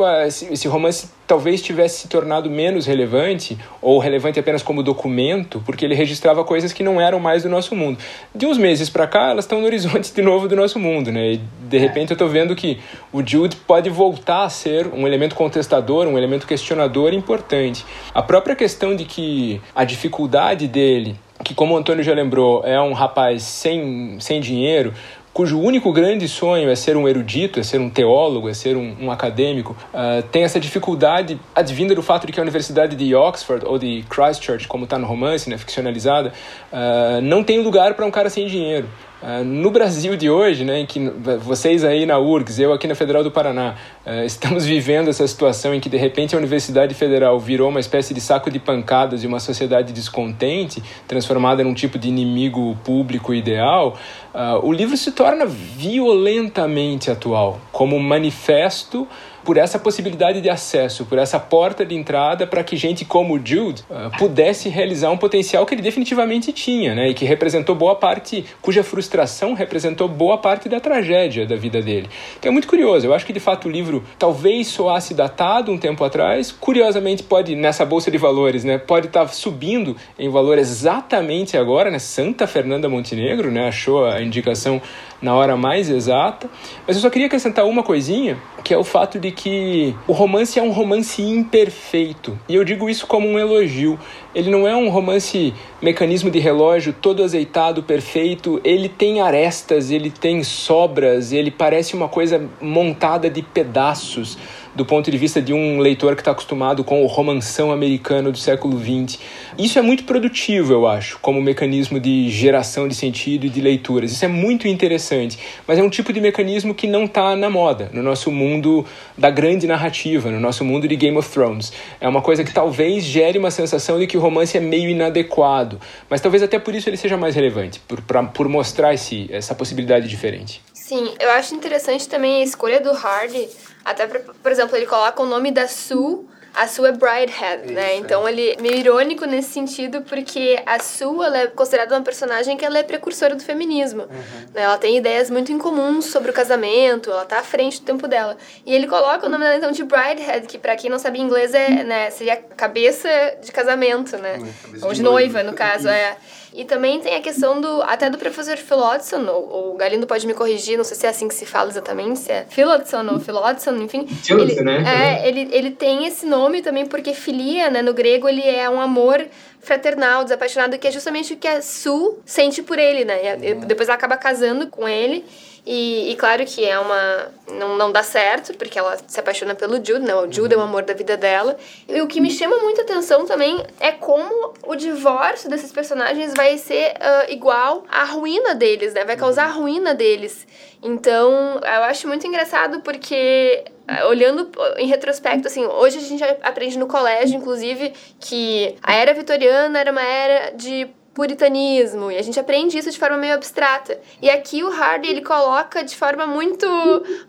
esse 0.51 0.69
romance 0.69 1.11
talvez 1.27 1.63
tivesse 1.63 2.01
se 2.01 2.09
tornado 2.09 2.51
menos 2.51 2.85
relevante, 2.85 3.57
ou 3.81 3.99
relevante 3.99 4.39
apenas 4.39 4.63
como 4.63 4.83
documento, 4.83 5.63
porque 5.65 5.83
ele 5.83 5.95
registrava 5.95 6.45
coisas 6.45 6.71
que 6.71 6.83
não 6.83 7.01
eram 7.01 7.19
mais 7.19 7.43
do 7.43 7.49
nosso 7.49 7.75
mundo. 7.75 7.99
De 8.35 8.45
uns 8.45 8.59
meses 8.59 8.91
para 8.91 9.07
cá, 9.07 9.31
elas 9.31 9.47
estão 9.47 9.61
no 9.61 9.67
horizonte 9.67 10.13
de 10.13 10.21
novo 10.21 10.47
do 10.47 10.55
nosso 10.55 10.79
mundo, 10.79 11.11
né? 11.11 11.33
E 11.33 11.41
de 11.69 11.77
é. 11.79 11.81
repente 11.81 12.11
eu 12.11 12.17
estou 12.17 12.29
vendo 12.29 12.55
que 12.55 12.79
o 13.11 13.27
Jude 13.27 13.57
pode 13.57 13.89
voltar 13.89 14.45
a 14.45 14.51
ser 14.51 14.89
um 14.89 15.07
elemento 15.07 15.35
contestador, 15.35 16.07
um 16.07 16.19
elemento 16.19 16.47
questionador 16.47 17.15
importante. 17.15 17.87
A 18.13 18.23
própria 18.23 18.55
questão 18.55 18.95
de 18.95 19.07
que 19.07 19.59
a 19.75 19.85
dificuldade 19.85 20.69
dele 20.69 21.17
que 21.45 21.55
como 21.55 21.75
o 21.75 21.77
Antônio 21.77 22.03
já 22.03 22.13
lembrou, 22.13 22.63
é 22.65 22.81
um 22.81 22.93
rapaz 22.93 23.43
sem, 23.43 24.19
sem 24.21 24.41
dinheiro, 24.41 24.93
cujo 25.39 25.57
único 25.57 25.93
grande 25.93 26.27
sonho 26.27 26.69
é 26.69 26.75
ser 26.75 26.97
um 26.97 27.09
erudito, 27.09 27.61
é 27.61 27.63
ser 27.63 27.81
um 27.81 27.89
teólogo, 27.89 28.49
é 28.49 28.55
ser 28.55 28.77
um, 28.77 28.97
um 29.01 29.09
acadêmico, 29.09 29.77
uh, 29.95 30.21
tem 30.33 30.43
essa 30.43 30.59
dificuldade 30.59 31.39
advinda 31.55 31.95
do 31.95 32.03
fato 32.03 32.27
de 32.27 32.33
que 32.33 32.41
a 32.41 32.43
Universidade 32.43 32.97
de 32.97 33.15
Oxford 33.15 33.65
ou 33.65 33.79
de 33.79 34.05
Christchurch, 34.11 34.67
como 34.67 34.83
está 34.83 34.99
no 34.99 35.07
romance, 35.07 35.49
né, 35.49 35.57
ficcionalizada, 35.57 36.33
uh, 36.73 37.21
não 37.23 37.45
tem 37.45 37.63
lugar 37.63 37.95
para 37.95 38.05
um 38.05 38.11
cara 38.11 38.29
sem 38.29 38.49
dinheiro. 38.49 38.89
Uh, 39.21 39.43
no 39.43 39.71
Brasil 39.71 40.17
de 40.17 40.31
hoje, 40.31 40.65
né, 40.65 40.79
em 40.79 40.87
que 40.87 41.01
vocês 41.41 41.83
aí 41.83 42.07
na 42.07 42.21
URGS, 42.21 42.61
eu 42.61 42.73
aqui 42.73 42.87
na 42.87 42.95
Federal 42.95 43.25
do 43.25 43.33
Paraná, 43.33 43.75
uh, 44.07 44.23
estamos 44.25 44.65
vivendo 44.65 45.09
essa 45.09 45.27
situação 45.27 45.75
em 45.75 45.81
que 45.81 45.89
de 45.89 45.97
repente 45.97 46.37
a 46.37 46.39
Universidade 46.39 46.95
Federal 46.95 47.39
virou 47.41 47.69
uma 47.69 47.81
espécie 47.81 48.15
de 48.15 48.21
saco 48.21 48.49
de 48.49 48.61
pancadas 48.61 49.21
de 49.21 49.27
uma 49.27 49.41
sociedade 49.41 49.93
descontente, 49.93 50.81
transformada 51.09 51.65
num 51.65 51.75
tipo 51.75 51.99
de 51.99 52.09
inimigo 52.09 52.77
público 52.85 53.35
ideal, 53.35 53.99
uh, 54.33 54.65
o 54.65 54.73
livro 54.73 54.97
se 54.97 55.11
torna 55.11 55.45
violentamente 55.47 57.11
atual, 57.11 57.61
como 57.73 57.97
um 57.97 58.01
manifesto 58.01 59.09
por 59.49 59.57
essa 59.57 59.79
possibilidade 59.79 60.43
de 60.43 60.51
acesso, 60.51 61.07
por 61.07 61.17
essa 61.17 61.41
porta 61.41 61.83
de 61.83 61.95
entrada 61.95 62.47
para 62.47 62.63
que 62.63 62.77
gente 62.77 63.07
como 63.07 63.33
o 63.33 63.41
Jude 63.43 63.83
uh, 63.89 64.15
pudesse 64.19 64.69
realizar 64.69 65.11
um 65.11 65.17
potencial 65.17 65.65
que 65.65 65.75
ele 65.75 65.81
definitivamente 65.81 66.53
tinha, 66.53 66.95
né? 66.95 67.09
E 67.09 67.15
que 67.15 67.25
representou 67.25 67.75
boa 67.75 67.95
parte, 67.95 68.45
cuja 68.61 68.85
frustração 68.85 69.55
representou 69.55 70.07
boa 70.07 70.37
parte 70.37 70.69
da 70.69 70.79
tragédia 70.81 71.47
da 71.47 71.57
vida 71.57 71.81
dele. 71.81 72.11
Então 72.39 72.51
é 72.51 72.53
muito 72.53 72.69
curioso. 72.69 73.07
Eu 73.07 73.15
acho 73.15 73.25
que 73.25 73.33
de 73.33 73.41
fato 73.41 73.69
o 73.69 73.71
livro 73.71 74.05
talvez 74.19 74.67
soasse 74.67 75.15
datado 75.15 75.73
um 75.73 75.79
tempo 75.79 76.05
atrás. 76.05 76.53
Curiosamente 76.53 77.23
pode 77.23 77.57
nessa 77.57 77.87
bolsa 77.87 78.11
de 78.11 78.19
valores, 78.19 78.65
né? 78.65 78.77
Pode 78.77 79.07
estar 79.07 79.23
tá 79.23 79.29
subindo 79.29 79.97
em 80.19 80.29
valor 80.29 80.59
exatamente 80.59 81.57
agora, 81.57 81.91
né? 81.91 81.99
Santa 81.99 82.47
Fernanda 82.47 82.87
Montenegro, 82.87 83.51
né? 83.51 83.69
Achou 83.69 84.05
a 84.05 84.21
indicação 84.21 84.83
na 85.21 85.35
hora 85.35 85.57
mais 85.57 85.89
exata. 85.89 86.49
Mas 86.87 86.97
eu 86.97 87.03
só 87.03 87.11
queria 87.11 87.27
acrescentar 87.27 87.67
uma 87.67 87.83
coisinha, 87.83 88.39
que 88.69 88.75
é 88.75 88.77
o 88.77 88.85
fato 88.85 89.19
de 89.19 89.31
que 89.31 89.97
o 90.07 90.13
romance 90.13 90.59
é 90.59 90.63
um 90.63 90.73
romance 90.73 91.23
imperfeito. 91.23 92.39
E 92.47 92.55
eu 92.55 92.63
digo 92.63 92.91
isso 92.91 93.07
como 93.07 93.27
um 93.27 93.39
elogio. 93.39 93.99
Ele 94.35 94.51
não 94.51 94.69
é 94.69 94.77
um 94.77 94.91
romance 94.91 95.55
mecanismo 95.81 96.31
de 96.31 96.39
relógio 96.39 96.93
todo 96.93 97.25
azeitado, 97.25 97.83
perfeito. 97.83 98.61
Ele 98.63 98.91
tem 98.91 99.23
arestas, 99.23 99.91
ele 99.91 100.11
tem 100.11 100.45
sobras, 100.45 101.33
ele 101.33 101.51
parece 101.51 101.95
uma 101.95 102.11
coisa 102.11 102.47
montada 102.61 103.31
de 103.31 103.41
pedaços 103.41 104.37
do 104.75 104.85
ponto 104.85 105.11
de 105.11 105.19
vista 105.19 105.41
de 105.41 105.53
um 105.53 105.79
leitor 105.79 106.15
que 106.15 106.21
está 106.21 106.31
acostumado 106.31 106.85
com 106.85 107.03
o 107.03 107.07
romanção 107.07 107.73
americano 107.73 108.31
do 108.31 108.39
século 108.39 108.79
XX. 108.79 109.19
Isso 109.59 109.79
é 109.79 109.83
muito 109.83 110.05
produtivo, 110.05 110.73
eu 110.73 110.87
acho, 110.87 111.19
como 111.21 111.41
mecanismo 111.43 111.99
de 111.99 112.31
geração 112.31 112.87
de 112.87 112.95
sentido 112.95 113.47
e 113.47 113.49
de 113.49 113.61
leituras. 113.61 114.13
Isso 114.13 114.25
é 114.25 114.29
muito 114.29 114.69
interessante, 114.69 115.39
mas 115.67 115.79
é 115.79 115.83
um 115.83 115.91
tipo 115.91 116.13
de 116.13 116.21
mecanismo 116.21 116.75
que 116.75 116.87
não 116.87 117.05
está 117.05 117.35
na 117.35 117.51
moda 117.51 117.91
no 117.93 118.03
nosso 118.03 118.31
mundo 118.31 118.85
da 119.17 119.31
grande 119.31 119.67
narrativa, 119.67 120.31
no 120.31 120.41
nosso 120.41 120.65
mundo 120.65 120.87
de 120.87 120.97
Game 120.97 121.17
of 121.17 121.29
Thrones. 121.31 121.73
É 122.01 122.09
uma 122.09 122.23
coisa 122.23 122.45
que 122.45 122.53
talvez 122.53 123.05
gere 123.05 123.39
uma 123.39 123.51
sensação 123.51 123.99
de 123.99 124.07
que 124.07 124.17
o 124.17 124.21
romance 124.21 124.57
é 124.57 124.61
meio 124.61 124.91
inadequado, 124.91 125.81
mas 126.09 126.21
talvez 126.21 126.43
até 126.43 126.59
por 126.59 126.75
isso 126.75 126.89
ele 126.89 126.97
seja 126.97 127.17
mais 127.17 127.35
relevante, 127.35 127.81
por, 127.81 128.01
pra, 128.03 128.23
por 128.23 128.49
mostrar 128.49 128.95
esse, 128.95 129.29
essa 129.33 129.55
possibilidade 129.55 130.09
diferente. 130.09 130.63
Sim, 130.89 131.15
eu 131.21 131.31
acho 131.33 131.55
interessante 131.55 132.09
também 132.09 132.41
a 132.41 132.45
escolha 132.45 132.81
do 132.81 132.91
Hardy. 132.91 133.47
Até, 133.85 134.07
pra, 134.07 134.21
por 134.21 134.51
exemplo, 134.51 134.75
ele 134.75 134.87
coloca 134.87 135.23
o 135.23 135.27
nome 135.27 135.51
da 135.53 135.69
Sue 135.69 136.27
a 136.59 136.67
Sue 136.67 136.89
é 136.89 136.93
Bridehead, 136.93 137.67
Isso, 137.67 137.73
né? 137.73 137.97
Então 137.97 138.27
é. 138.27 138.33
ele 138.33 138.51
é 138.51 138.61
meio 138.61 138.75
irônico 138.75 139.25
nesse 139.25 139.51
sentido, 139.51 140.03
porque 140.03 140.61
a 140.67 140.81
Sue 140.81 141.25
ela 141.25 141.39
é 141.39 141.47
considerada 141.47 141.95
uma 141.95 142.03
personagem 142.03 142.57
que 142.57 142.65
ela 142.65 142.79
é 142.79 142.83
precursora 142.83 143.37
do 143.37 143.43
feminismo. 143.43 144.03
Uhum. 144.03 144.09
Né? 144.53 144.63
Ela 144.63 144.77
tem 144.77 144.97
ideias 144.97 145.31
muito 145.31 145.53
incomuns 145.53 146.07
sobre 146.07 146.31
o 146.31 146.35
casamento, 146.35 147.11
ela 147.11 147.25
tá 147.25 147.39
à 147.39 147.43
frente 147.45 147.81
do 147.81 147.85
tempo 147.85 148.09
dela. 148.09 148.37
E 148.67 148.75
ele 148.75 148.89
coloca 148.89 149.27
o 149.27 149.29
nome 149.29 149.45
dela 149.45 149.57
então 149.57 149.71
de 149.71 149.85
Bridehead, 149.85 150.49
que 150.49 150.59
para 150.59 150.75
quem 150.75 150.91
não 150.91 150.99
sabe 150.99 151.21
inglês 151.21 151.55
é, 151.55 151.85
né, 151.85 152.11
seria 152.11 152.37
cabeça 152.37 153.09
de 153.41 153.53
casamento, 153.53 154.17
né? 154.17 154.39
Uhum, 154.39 154.79
Ou 154.83 154.93
de 154.93 155.03
noiva, 155.03 155.45
no 155.45 155.53
caso, 155.53 155.89
é. 155.89 156.17
E 156.55 156.65
também 156.65 157.01
tem 157.01 157.15
a 157.15 157.21
questão 157.21 157.61
do 157.61 157.83
até 157.83 158.09
do 158.09 158.19
professor 158.19 158.57
Philodson, 158.57 159.27
ou 159.27 159.75
o 159.75 159.77
Galindo 159.77 160.07
pode 160.07 160.27
me 160.27 160.35
corrigir, 160.35 160.77
não 160.77 160.85
sei 160.85 160.97
se 160.97 161.07
é 161.07 161.11
assim 161.11 161.29
que 161.29 161.35
se 161.35 161.47
fala 161.47 161.71
exatamente, 161.71 162.19
se 162.19 162.33
é 162.33 162.47
Philodson 162.49 163.07
ou 163.13 163.21
Philodson, 163.21 163.77
enfim. 163.77 164.07
Philodson, 164.07 164.63
né? 164.63 164.85
É, 164.87 165.29
ele, 165.29 165.49
ele 165.53 165.71
tem 165.71 166.07
esse 166.07 166.27
nome 166.27 166.63
também 166.63 166.87
porque 166.87 167.13
filia, 167.13 167.71
né, 167.71 167.83
no 167.83 167.93
grego, 167.93 168.29
ele 168.29 168.43
é 168.43 168.69
um 168.69 168.81
amor 168.81 169.27
fraternal, 169.61 170.25
desapaixonado, 170.25 170.79
que 170.79 170.89
é 170.89 170.91
justamente 170.91 171.35
o 171.35 171.37
que 171.37 171.47
a 171.47 171.61
Sue 171.61 172.19
sente 172.25 172.63
por 172.63 172.79
ele, 172.79 173.05
né? 173.05 173.37
E 173.43 173.55
depois 173.55 173.89
ela 173.89 173.97
acaba 173.97 174.17
casando 174.17 174.69
com 174.69 174.89
ele. 174.89 175.25
E, 175.71 176.13
e, 176.13 176.17
claro 176.17 176.47
que 176.47 176.65
é 176.65 176.79
uma. 176.81 177.31
Não, 177.47 177.77
não 177.77 177.93
dá 177.93 178.03
certo, 178.03 178.55
porque 178.55 178.79
ela 178.79 178.97
se 179.07 179.21
apaixona 179.21 179.55
pelo 179.55 179.75
Jude, 179.75 179.99
né? 179.99 180.15
O 180.15 180.33
Jude 180.33 180.55
é 180.55 180.57
o 180.57 180.63
amor 180.63 180.83
da 180.83 180.95
vida 180.95 181.15
dela. 181.15 181.59
E 181.87 182.01
o 182.01 182.07
que 182.07 182.23
me 182.23 182.31
chama 182.31 182.57
muita 182.57 182.81
atenção 182.81 183.27
também 183.27 183.63
é 183.79 183.93
como 183.93 184.55
o 184.67 184.75
divórcio 184.75 185.51
desses 185.51 185.71
personagens 185.71 186.33
vai 186.35 186.57
ser 186.57 186.93
uh, 186.93 187.31
igual 187.31 187.85
à 187.91 188.05
ruína 188.05 188.55
deles, 188.55 188.95
né? 188.95 189.05
Vai 189.05 189.15
causar 189.15 189.45
a 189.45 189.53
ruína 189.53 189.93
deles. 189.93 190.47
Então, 190.83 191.61
eu 191.63 191.83
acho 191.83 192.09
muito 192.09 192.27
engraçado 192.27 192.81
porque 192.81 193.63
ah, 193.87 194.07
olhando 194.07 194.51
em 194.79 194.87
retrospecto, 194.87 195.49
assim, 195.49 195.67
hoje 195.67 195.99
a 195.99 196.01
gente 196.01 196.25
aprende 196.43 196.79
no 196.79 196.87
colégio, 196.87 197.37
inclusive, 197.37 197.93
que 198.19 198.75
a 198.83 198.95
era 198.95 199.13
vitoriana 199.13 199.79
era 199.79 199.93
uma 199.93 200.03
era 200.03 200.51
de 200.57 200.89
puritanismo, 201.19 202.13
e 202.13 202.17
a 202.17 202.23
gente 202.23 202.39
aprende 202.39 202.79
isso 202.79 202.93
de 202.93 202.97
forma 202.97 203.17
meio 203.17 203.35
abstrata. 203.35 203.99
E 204.23 204.31
aqui 204.31 204.63
o 204.63 204.69
Hardy, 204.69 205.09
ele 205.09 205.21
coloca 205.21 205.83
de 205.83 205.97
forma 205.97 206.25
muito 206.29 206.69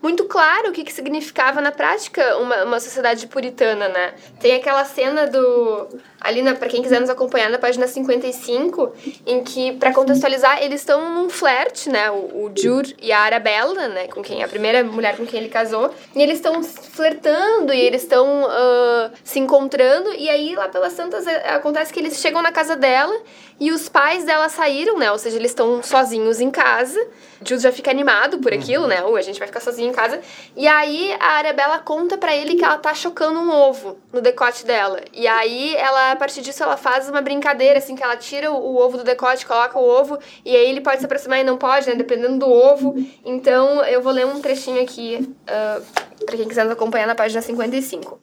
muito 0.00 0.26
clara 0.26 0.68
o 0.68 0.72
que, 0.72 0.84
que 0.84 0.92
significava 0.92 1.60
na 1.60 1.72
prática 1.72 2.36
uma, 2.36 2.62
uma 2.66 2.78
sociedade 2.78 3.26
puritana, 3.26 3.88
né? 3.88 4.14
Tem 4.38 4.54
aquela 4.54 4.84
cena 4.84 5.26
do 5.26 5.88
ali 6.20 6.42
para 6.54 6.68
quem 6.68 6.82
quiser 6.82 7.00
nos 7.00 7.10
acompanhar 7.10 7.50
na 7.50 7.58
página 7.58 7.86
55, 7.86 8.92
em 9.26 9.42
que 9.42 9.72
para 9.72 9.92
contextualizar, 9.92 10.62
eles 10.62 10.80
estão 10.80 11.14
num 11.14 11.30
flerte, 11.30 11.88
né, 11.88 12.10
o, 12.10 12.44
o 12.44 12.52
Jur 12.54 12.84
e 13.00 13.10
a 13.10 13.20
Arabella, 13.20 13.88
né, 13.88 14.08
com 14.08 14.22
quem 14.22 14.42
a 14.42 14.48
primeira 14.48 14.84
mulher 14.84 15.16
com 15.16 15.24
quem 15.24 15.40
ele 15.40 15.48
casou, 15.48 15.90
e 16.14 16.22
eles 16.22 16.36
estão 16.36 16.62
flertando 16.62 17.72
e 17.72 17.80
eles 17.80 18.02
estão 18.02 18.44
uh, 18.44 19.10
se 19.24 19.38
encontrando 19.38 20.12
e 20.14 20.28
aí 20.28 20.54
lá 20.54 20.68
pelas 20.68 20.94
tantas 20.94 21.26
acontece 21.26 21.92
que 21.92 22.00
eles 22.00 22.18
chegam 22.18 22.42
na 22.42 22.52
casa 22.52 22.76
dela 22.76 23.14
e 23.60 23.70
os 23.70 23.90
pais 23.90 24.24
dela 24.24 24.48
saíram, 24.48 24.96
né? 24.98 25.12
Ou 25.12 25.18
seja, 25.18 25.36
eles 25.36 25.50
estão 25.50 25.82
sozinhos 25.82 26.40
em 26.40 26.50
casa. 26.50 26.98
Jules 27.44 27.62
já 27.62 27.70
fica 27.70 27.90
animado 27.90 28.38
por 28.38 28.54
aquilo, 28.54 28.84
uhum. 28.84 28.88
né? 28.88 29.02
Ou 29.04 29.16
a 29.16 29.20
gente 29.20 29.38
vai 29.38 29.46
ficar 29.46 29.60
sozinho 29.60 29.90
em 29.90 29.92
casa. 29.92 30.18
E 30.56 30.66
aí 30.66 31.14
a 31.20 31.32
Arabella 31.32 31.78
conta 31.78 32.16
para 32.16 32.34
ele 32.34 32.54
que 32.54 32.64
ela 32.64 32.78
tá 32.78 32.94
chocando 32.94 33.38
um 33.38 33.52
ovo 33.52 33.98
no 34.10 34.22
decote 34.22 34.64
dela. 34.64 35.02
E 35.12 35.28
aí 35.28 35.76
ela, 35.76 36.09
a 36.12 36.16
partir 36.16 36.42
disso, 36.42 36.62
ela 36.62 36.76
faz 36.76 37.08
uma 37.08 37.20
brincadeira, 37.20 37.78
assim, 37.78 37.94
que 37.94 38.02
ela 38.02 38.16
tira 38.16 38.50
o, 38.50 38.56
o 38.56 38.76
ovo 38.76 38.98
do 38.98 39.04
decote, 39.04 39.46
coloca 39.46 39.78
o 39.78 39.82
ovo, 39.82 40.18
e 40.44 40.54
aí 40.54 40.68
ele 40.68 40.80
pode 40.80 40.98
se 40.98 41.06
aproximar 41.06 41.40
e 41.40 41.44
não 41.44 41.56
pode, 41.56 41.88
né? 41.88 41.94
Dependendo 41.94 42.38
do 42.38 42.50
ovo. 42.50 42.94
Então 43.24 43.84
eu 43.84 44.02
vou 44.02 44.12
ler 44.12 44.26
um 44.26 44.40
trechinho 44.40 44.82
aqui 44.82 45.34
uh, 45.42 46.24
pra 46.24 46.36
quem 46.36 46.48
quiser 46.48 46.64
nos 46.64 46.72
acompanhar 46.72 47.06
na 47.06 47.14
página 47.14 47.40
55. 47.40 48.20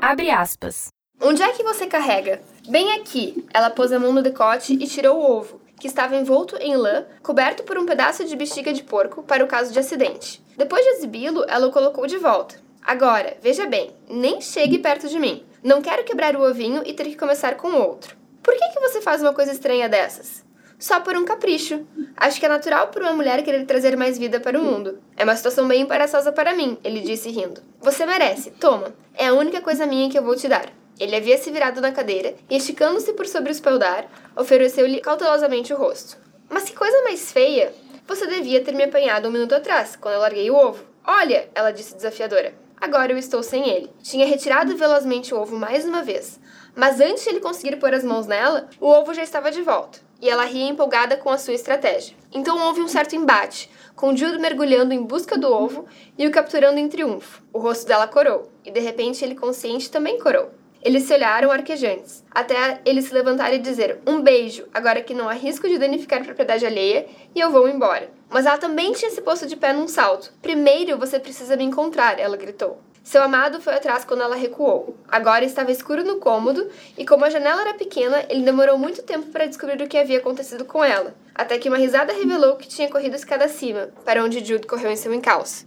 Abre 0.00 0.30
aspas. 0.30 0.88
Onde 1.22 1.42
é 1.42 1.52
que 1.52 1.62
você 1.62 1.86
carrega? 1.86 2.40
Bem 2.68 2.92
aqui. 2.94 3.44
Ela 3.52 3.70
pôs 3.70 3.92
a 3.92 3.98
mão 3.98 4.12
no 4.12 4.22
decote 4.22 4.72
e 4.72 4.86
tirou 4.86 5.18
o 5.18 5.38
ovo, 5.38 5.60
que 5.78 5.86
estava 5.86 6.16
envolto 6.16 6.56
em 6.56 6.76
lã, 6.76 7.04
coberto 7.22 7.62
por 7.62 7.76
um 7.76 7.84
pedaço 7.84 8.24
de 8.24 8.34
bexiga 8.34 8.72
de 8.72 8.82
porco 8.82 9.22
para 9.22 9.44
o 9.44 9.46
caso 9.46 9.72
de 9.72 9.78
acidente. 9.78 10.42
Depois 10.56 10.82
de 10.82 10.90
exibi-lo, 10.92 11.44
ela 11.46 11.66
o 11.66 11.70
colocou 11.70 12.06
de 12.06 12.16
volta. 12.16 12.56
Agora, 12.82 13.36
veja 13.42 13.66
bem, 13.66 13.90
nem 14.08 14.40
chegue 14.40 14.78
perto 14.78 15.08
de 15.08 15.18
mim. 15.18 15.44
Não 15.62 15.82
quero 15.82 16.04
quebrar 16.04 16.34
o 16.36 16.42
ovinho 16.42 16.82
e 16.86 16.94
ter 16.94 17.04
que 17.04 17.16
começar 17.16 17.56
com 17.56 17.72
outro. 17.74 18.16
Por 18.42 18.54
que, 18.54 18.68
que 18.70 18.80
você 18.80 19.02
faz 19.02 19.20
uma 19.20 19.34
coisa 19.34 19.52
estranha 19.52 19.90
dessas? 19.90 20.42
Só 20.78 21.00
por 21.00 21.14
um 21.14 21.24
capricho. 21.26 21.86
Acho 22.16 22.40
que 22.40 22.46
é 22.46 22.48
natural 22.48 22.88
para 22.88 23.02
uma 23.02 23.12
mulher 23.12 23.42
querer 23.44 23.66
trazer 23.66 23.94
mais 23.94 24.16
vida 24.16 24.40
para 24.40 24.58
o 24.58 24.62
mundo. 24.62 24.98
É 25.14 25.22
uma 25.22 25.36
situação 25.36 25.68
bem 25.68 25.82
embaraçosa 25.82 26.32
para 26.32 26.54
mim, 26.54 26.78
ele 26.82 27.00
disse 27.00 27.28
rindo. 27.28 27.60
Você 27.78 28.06
merece, 28.06 28.52
toma. 28.52 28.94
É 29.14 29.26
a 29.26 29.34
única 29.34 29.60
coisa 29.60 29.84
minha 29.84 30.08
que 30.08 30.18
eu 30.18 30.24
vou 30.24 30.34
te 30.34 30.48
dar. 30.48 30.72
Ele 30.98 31.14
havia 31.14 31.36
se 31.36 31.50
virado 31.50 31.82
na 31.82 31.92
cadeira 31.92 32.34
e, 32.48 32.56
esticando-se 32.56 33.12
por 33.12 33.26
sobre 33.26 33.50
o 33.50 33.52
espaldar, 33.52 34.06
ofereceu-lhe 34.34 35.00
cautelosamente 35.00 35.74
o 35.74 35.76
rosto. 35.76 36.16
Mas 36.48 36.64
que 36.64 36.74
coisa 36.74 37.02
mais 37.02 37.30
feia! 37.30 37.74
Você 38.06 38.26
devia 38.26 38.62
ter 38.62 38.72
me 38.72 38.84
apanhado 38.84 39.28
um 39.28 39.30
minuto 39.30 39.54
atrás, 39.54 39.94
quando 39.96 40.14
eu 40.14 40.20
larguei 40.20 40.50
o 40.50 40.56
ovo. 40.56 40.82
Olha, 41.06 41.48
ela 41.54 41.70
disse 41.70 41.94
desafiadora. 41.94 42.54
Agora 42.80 43.12
eu 43.12 43.18
estou 43.18 43.42
sem 43.42 43.68
ele. 43.68 43.90
Tinha 44.02 44.26
retirado 44.26 44.74
velozmente 44.74 45.34
o 45.34 45.38
ovo 45.38 45.54
mais 45.54 45.84
uma 45.84 46.02
vez, 46.02 46.40
mas 46.74 46.98
antes 46.98 47.24
de 47.24 47.28
ele 47.28 47.40
conseguir 47.40 47.76
pôr 47.76 47.92
as 47.92 48.02
mãos 48.02 48.26
nela, 48.26 48.70
o 48.80 48.86
ovo 48.86 49.12
já 49.12 49.22
estava 49.22 49.50
de 49.50 49.60
volta, 49.60 49.98
e 50.18 50.30
ela 50.30 50.44
ria 50.44 50.66
empolgada 50.66 51.14
com 51.14 51.28
a 51.28 51.36
sua 51.36 51.52
estratégia. 51.52 52.16
Então 52.32 52.58
houve 52.66 52.80
um 52.80 52.88
certo 52.88 53.14
embate, 53.14 53.70
com 53.94 54.16
Jude 54.16 54.38
mergulhando 54.38 54.94
em 54.94 55.02
busca 55.02 55.36
do 55.36 55.52
ovo 55.52 55.84
e 56.16 56.26
o 56.26 56.30
capturando 56.30 56.78
em 56.78 56.88
triunfo. 56.88 57.42
O 57.52 57.58
rosto 57.58 57.86
dela 57.86 58.08
corou, 58.08 58.50
e 58.64 58.70
de 58.70 58.80
repente 58.80 59.22
ele 59.22 59.34
consciente 59.34 59.90
também 59.90 60.18
corou. 60.18 60.50
Eles 60.82 61.02
se 61.02 61.12
olharam 61.12 61.50
arquejantes, 61.50 62.24
até 62.30 62.80
ele 62.86 63.02
se 63.02 63.12
levantar 63.12 63.52
e 63.52 63.58
dizer: 63.58 63.98
Um 64.06 64.22
beijo, 64.22 64.66
agora 64.72 65.02
que 65.02 65.12
não 65.12 65.28
há 65.28 65.34
risco 65.34 65.68
de 65.68 65.76
danificar 65.76 66.24
propriedade 66.24 66.64
alheia, 66.64 67.06
e 67.34 67.40
eu 67.40 67.50
vou 67.50 67.68
embora. 67.68 68.10
Mas 68.30 68.46
ela 68.46 68.56
também 68.56 68.92
tinha 68.92 69.10
se 69.10 69.20
posto 69.20 69.46
de 69.46 69.56
pé 69.56 69.74
num 69.74 69.86
salto. 69.86 70.32
Primeiro 70.40 70.96
você 70.96 71.18
precisa 71.18 71.54
me 71.56 71.64
encontrar, 71.64 72.18
ela 72.18 72.36
gritou. 72.36 72.80
Seu 73.02 73.22
amado 73.22 73.60
foi 73.60 73.74
atrás 73.74 74.04
quando 74.04 74.22
ela 74.22 74.36
recuou. 74.36 74.96
Agora 75.08 75.44
estava 75.44 75.72
escuro 75.72 76.04
no 76.04 76.16
cômodo, 76.16 76.68
e 76.96 77.04
como 77.04 77.24
a 77.24 77.30
janela 77.30 77.62
era 77.62 77.74
pequena, 77.74 78.24
ele 78.28 78.44
demorou 78.44 78.78
muito 78.78 79.02
tempo 79.02 79.26
para 79.26 79.46
descobrir 79.46 79.82
o 79.82 79.88
que 79.88 79.98
havia 79.98 80.18
acontecido 80.18 80.64
com 80.64 80.84
ela, 80.84 81.14
até 81.34 81.58
que 81.58 81.68
uma 81.68 81.78
risada 81.78 82.12
revelou 82.12 82.56
que 82.56 82.68
tinha 82.68 82.88
corrido 82.88 83.16
escada 83.16 83.46
acima, 83.46 83.88
para 84.04 84.22
onde 84.22 84.44
Jude 84.44 84.66
correu 84.66 84.90
em 84.90 84.96
seu 84.96 85.12
encalço. 85.12 85.66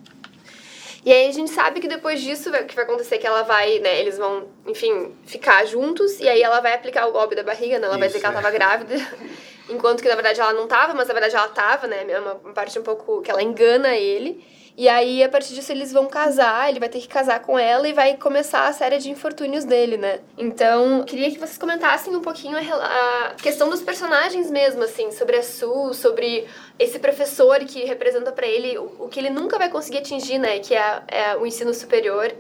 E 1.06 1.12
aí 1.12 1.28
a 1.28 1.32
gente 1.32 1.52
sabe 1.52 1.80
que 1.80 1.88
depois 1.88 2.22
disso 2.22 2.50
o 2.50 2.66
que 2.66 2.76
vai 2.76 2.86
acontecer 2.86 3.16
é 3.16 3.18
que 3.18 3.28
ela 3.28 3.44
vai, 3.44 3.80
né, 3.80 4.00
eles 4.00 4.18
vão, 4.18 4.48
enfim, 4.66 5.14
ficar 5.26 5.66
juntos 5.66 6.20
e 6.20 6.30
aí 6.30 6.42
ela 6.42 6.62
vai 6.62 6.74
aplicar 6.74 7.08
o 7.08 7.12
golpe 7.12 7.36
da 7.36 7.44
barriga, 7.44 7.78
né? 7.78 7.88
Ela 7.88 7.96
Isso, 7.96 8.00
vai 8.00 8.08
dizer 8.08 8.20
que 8.20 8.26
ela 8.26 8.36
tava 8.36 8.48
é. 8.48 8.52
grávida. 8.52 8.96
Enquanto 9.70 10.02
que 10.02 10.10
na 10.10 10.16
verdade 10.16 10.40
ela 10.40 10.54
não 10.54 10.68
tava, 10.68 10.94
mas 10.94 11.08
na 11.08 11.14
verdade 11.14 11.36
ela 11.36 11.48
tava, 11.50 11.88
né? 11.88 12.06
É 12.08 12.20
uma 12.20 12.36
parte 12.54 12.78
um 12.80 12.84
pouco 12.84 13.22
que 13.22 13.30
ela 13.30 13.44
engana 13.44 13.96
ele. 13.96 14.44
E 14.76 14.90
aí, 14.90 15.24
a 15.24 15.30
partir 15.30 15.54
disso, 15.54 15.72
eles 15.72 15.92
vão 15.92 16.08
casar, 16.08 16.68
ele 16.68 16.80
vai 16.80 16.90
ter 16.90 17.00
que 17.00 17.08
casar 17.08 17.40
com 17.42 17.60
ela 17.60 17.88
e 17.88 17.94
vai 17.94 18.18
começar 18.18 18.68
a 18.68 18.74
série 18.74 18.98
de 18.98 19.12
infortúnios 19.12 19.66
dele, 19.66 19.98
né? 19.98 20.20
Então, 20.36 21.04
queria 21.04 21.30
que 21.30 21.38
vocês 21.38 21.60
comentassem 21.60 22.16
um 22.16 22.22
pouquinho 22.22 22.58
a 22.58 23.36
questão 23.40 23.70
dos 23.70 23.84
personagens 23.84 24.50
mesmo, 24.50 24.82
assim, 24.82 25.12
sobre 25.12 25.36
a 25.36 25.44
Sue, 25.44 25.94
sobre 25.94 26.48
esse 26.80 26.98
professor 26.98 27.60
que 27.60 27.86
representa 27.86 28.32
para 28.32 28.48
ele 28.48 28.78
o, 28.78 29.08
que 29.08 29.20
ele 29.20 29.30
nunca 29.30 29.58
vai 29.58 29.70
conseguir 29.70 30.00
atingir, 30.00 30.40
né? 30.40 30.60
Que 30.60 30.74
é, 30.74 31.04
é 31.08 31.38
o 31.38 31.46
ensino 31.46 31.74
superior. 31.74 32.34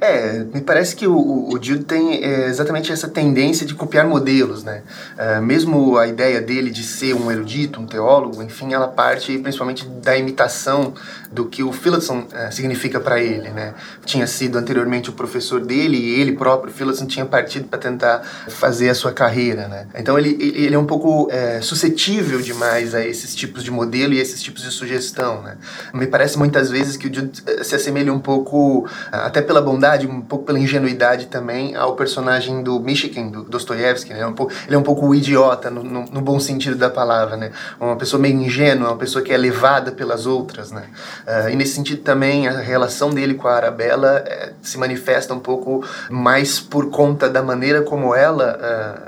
É, 0.00 0.44
me 0.52 0.60
parece 0.60 0.94
que 0.94 1.06
o, 1.06 1.48
o 1.48 1.52
Jude 1.60 1.84
tem 1.84 2.22
é, 2.24 2.46
exatamente 2.46 2.92
essa 2.92 3.08
tendência 3.08 3.66
de 3.66 3.74
copiar 3.74 4.06
modelos, 4.06 4.62
né? 4.62 4.82
É, 5.18 5.40
mesmo 5.40 5.96
a 5.98 6.06
ideia 6.06 6.40
dele 6.40 6.70
de 6.70 6.82
ser 6.82 7.14
um 7.14 7.30
erudito, 7.30 7.80
um 7.80 7.86
teólogo, 7.86 8.42
enfim, 8.42 8.72
ela 8.72 8.88
parte 8.88 9.36
principalmente 9.38 9.86
da 9.86 10.16
imitação 10.16 10.94
do 11.30 11.46
que 11.46 11.62
o 11.62 11.72
Phillotson 11.72 12.26
é, 12.32 12.50
significa 12.50 13.00
para 13.00 13.20
ele, 13.20 13.50
né? 13.50 13.74
Tinha 14.04 14.26
sido 14.26 14.56
anteriormente 14.56 15.10
o 15.10 15.12
professor 15.12 15.60
dele 15.60 15.96
e 15.96 16.20
ele 16.20 16.32
próprio, 16.32 16.72
Phillotson, 16.72 17.06
tinha 17.06 17.26
partido 17.26 17.68
para 17.68 17.78
tentar 17.78 18.20
fazer 18.48 18.88
a 18.88 18.94
sua 18.94 19.12
carreira, 19.12 19.68
né? 19.68 19.88
Então 19.94 20.18
ele, 20.18 20.36
ele 20.40 20.74
é 20.74 20.78
um 20.78 20.86
pouco 20.86 21.28
é, 21.30 21.60
suscetível 21.60 22.40
demais 22.40 22.94
a 22.94 23.04
esses 23.04 23.34
tipos 23.34 23.64
de 23.64 23.70
modelo 23.74 24.14
e 24.14 24.18
esses 24.18 24.42
tipos 24.42 24.62
de 24.62 24.70
sugestão, 24.70 25.42
né? 25.42 25.56
Me 25.92 26.06
parece 26.06 26.38
muitas 26.38 26.70
vezes 26.70 26.96
que 26.96 27.08
o 27.08 27.14
Jude 27.14 27.42
é, 27.46 27.64
se 27.64 27.74
assemelha 27.74 28.12
um 28.12 28.18
pouco, 28.18 28.88
até 29.10 29.42
pela 29.42 29.60
bondade, 29.60 30.06
um 30.06 30.20
pouco 30.20 30.44
pela 30.44 30.58
ingenuidade 30.58 31.26
também, 31.26 31.74
ao 31.74 31.94
personagem 31.94 32.62
do 32.62 32.80
Michigan, 32.80 33.28
do 33.28 33.44
Dostoiévski, 33.44 34.12
né? 34.12 34.20
Ele 34.66 34.74
é 34.74 34.78
um 34.78 34.82
pouco 34.82 35.06
o 35.06 35.14
idiota, 35.14 35.70
no, 35.70 35.82
no, 35.82 36.04
no, 36.04 36.20
bom 36.20 36.38
sentido 36.40 36.76
da 36.76 36.88
palavra, 36.88 37.36
né? 37.36 37.50
Uma 37.80 37.96
pessoa 37.96 38.20
meio 38.20 38.34
ingênua, 38.36 38.88
uma 38.88 38.96
pessoa 38.96 39.22
que 39.22 39.32
é 39.32 39.36
levada 39.36 39.92
pelas 39.92 40.26
outras, 40.26 40.70
né? 40.70 40.84
Uh, 41.26 41.50
e 41.50 41.56
nesse 41.56 41.74
sentido 41.74 42.02
também, 42.02 42.48
a 42.48 42.58
relação 42.58 43.10
dele 43.10 43.34
com 43.34 43.48
a 43.48 43.54
Arabella 43.54 44.24
é, 44.26 44.52
se 44.62 44.78
manifesta 44.78 45.34
um 45.34 45.40
pouco 45.40 45.84
mais 46.10 46.60
por 46.60 46.90
conta 46.90 47.28
da 47.28 47.42
maneira 47.42 47.82
como 47.82 48.14
ela 48.14 48.58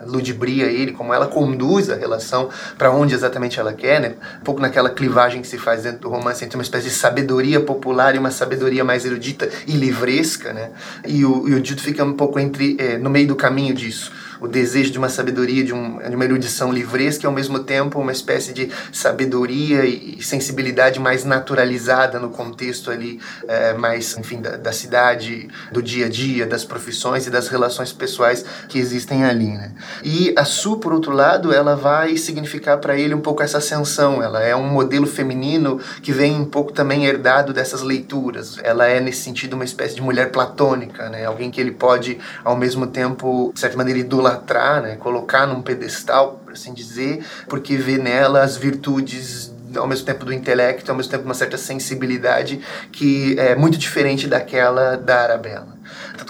uh, 0.05 0.11
ludibria 0.11 0.67
ele, 0.67 0.93
como 0.93 1.13
ela 1.13 1.27
conduz 1.27 1.91
a 1.91 1.95
relação 1.95 2.49
para 2.77 2.91
onde 2.91 3.15
exatamente 3.15 3.59
ela 3.59 3.73
quer, 3.73 4.01
né? 4.01 4.15
Um 4.41 4.45
pouco 4.57 4.63
naquela 4.63 4.91
clivagem 4.91 5.43
que 5.43 5.47
se 5.47 5.59
faz 5.59 5.83
dentro 5.83 6.01
do 6.01 6.09
romance 6.09 6.45
entre 6.45 6.57
uma 6.57 6.63
espécie 6.63 6.89
de 6.89 6.95
sabedoria 6.95 7.61
popular 7.61 8.15
e 8.15 8.19
uma 8.19 8.31
sabedoria 8.31 8.83
mais 8.83 9.05
erudita 9.05 9.49
e 9.67 9.73
livresca, 9.73 10.53
né? 10.53 10.71
E 11.07 11.25
o, 11.25 11.47
e 11.47 11.55
o 11.55 11.63
fica 11.77 12.03
um 12.03 12.15
pouco 12.15 12.41
entre 12.41 12.77
eh, 12.79 12.97
no 12.97 13.11
meio 13.11 13.29
do 13.29 13.37
caminho 13.37 13.75
disso 13.75 14.11
o 14.41 14.49
desejo 14.49 14.91
de 14.91 14.99
uma 14.99 15.09
sabedoria, 15.09 15.65
de, 15.65 15.73
um, 15.73 15.99
de 15.99 16.15
uma 16.15 16.25
erudição 16.25 16.73
livresca, 16.73 17.25
e 17.25 17.27
ao 17.27 17.33
mesmo 17.33 17.61
tempo 17.61 17.99
uma 17.99 18.13
espécie 18.13 18.53
de 18.53 18.71
sabedoria 18.93 19.85
e 19.85 20.23
sensibilidade 20.23 21.01
mais 21.01 21.25
naturalizada 21.25 22.19
no 22.19 22.31
contexto 22.31 22.91
ali, 22.91 23.21
é, 23.49 23.73
mais, 23.75 24.17
enfim, 24.17 24.41
da, 24.41 24.57
da, 24.57 24.73
cidade, 24.73 25.49
do 25.73 25.83
dia 25.83 26.07
a 26.07 26.09
dia, 26.09 26.47
das 26.47 26.65
profissões 26.65 27.27
e 27.27 27.31
das 27.31 27.49
relações 27.49 27.93
pessoais 27.93 28.45
que 28.69 28.79
existem 28.79 29.25
ali, 29.25 29.49
né? 29.49 29.73
E 30.05 30.35
a 30.37 30.45
Su, 30.45 30.79
por 30.79 30.93
outro 30.93 31.13
lado, 31.13 31.53
ela 31.53 31.75
vai 31.75 32.17
significar 32.17 32.79
para 32.79 32.99
ele 32.99 33.15
um 33.15 33.21
pouco 33.21 33.43
essa 33.43 33.59
ascensão, 33.59 34.23
ela 34.23 34.43
é 34.43 34.55
um 34.55 34.69
modelo 34.69 35.07
feminino 35.07 35.81
que 36.03 36.13
vem 36.13 36.35
um 36.35 36.45
pouco 36.45 36.73
também 36.73 37.07
herdado 37.07 37.53
dessas 37.53 37.83
leituras, 37.83 38.59
ela 38.63 38.87
é, 38.87 39.01
nesse 39.01 39.23
sentido, 39.23 39.55
uma 39.55 39.65
espécie 39.65 39.95
de 39.95 40.03
mulher 40.03 40.31
platônica, 40.31 41.09
né? 41.09 41.25
Alguém 41.25 41.51
que 41.51 41.61
ele 41.61 41.73
pode, 41.73 42.19
ao 42.45 42.57
mesmo 42.57 42.87
tempo, 42.87 43.51
de 43.55 43.61
certa 43.61 43.77
maneira, 43.77 44.01
idolatrar 44.01 44.26
idolatrar, 44.27 44.83
né, 44.83 44.97
colocar 44.97 45.47
num 45.47 45.63
pedestal, 45.63 46.41
por 46.45 46.53
assim 46.53 46.75
dizer, 46.75 47.25
porque 47.49 47.77
vê 47.77 47.99
nela 47.99 48.43
as 48.43 48.57
virtudes 48.57 49.55
ao 49.77 49.87
mesmo 49.87 50.07
tempo 50.07 50.25
do 50.25 50.33
intelecto, 50.33 50.91
ao 50.91 50.97
mesmo 50.97 51.11
tempo 51.11 51.25
uma 51.25 51.35
certa 51.35 51.59
sensibilidade 51.59 52.61
que 52.91 53.39
é 53.39 53.55
muito 53.55 53.77
diferente 53.77 54.27
daquela 54.27 54.97
da 54.97 55.21
Arabella 55.23 55.77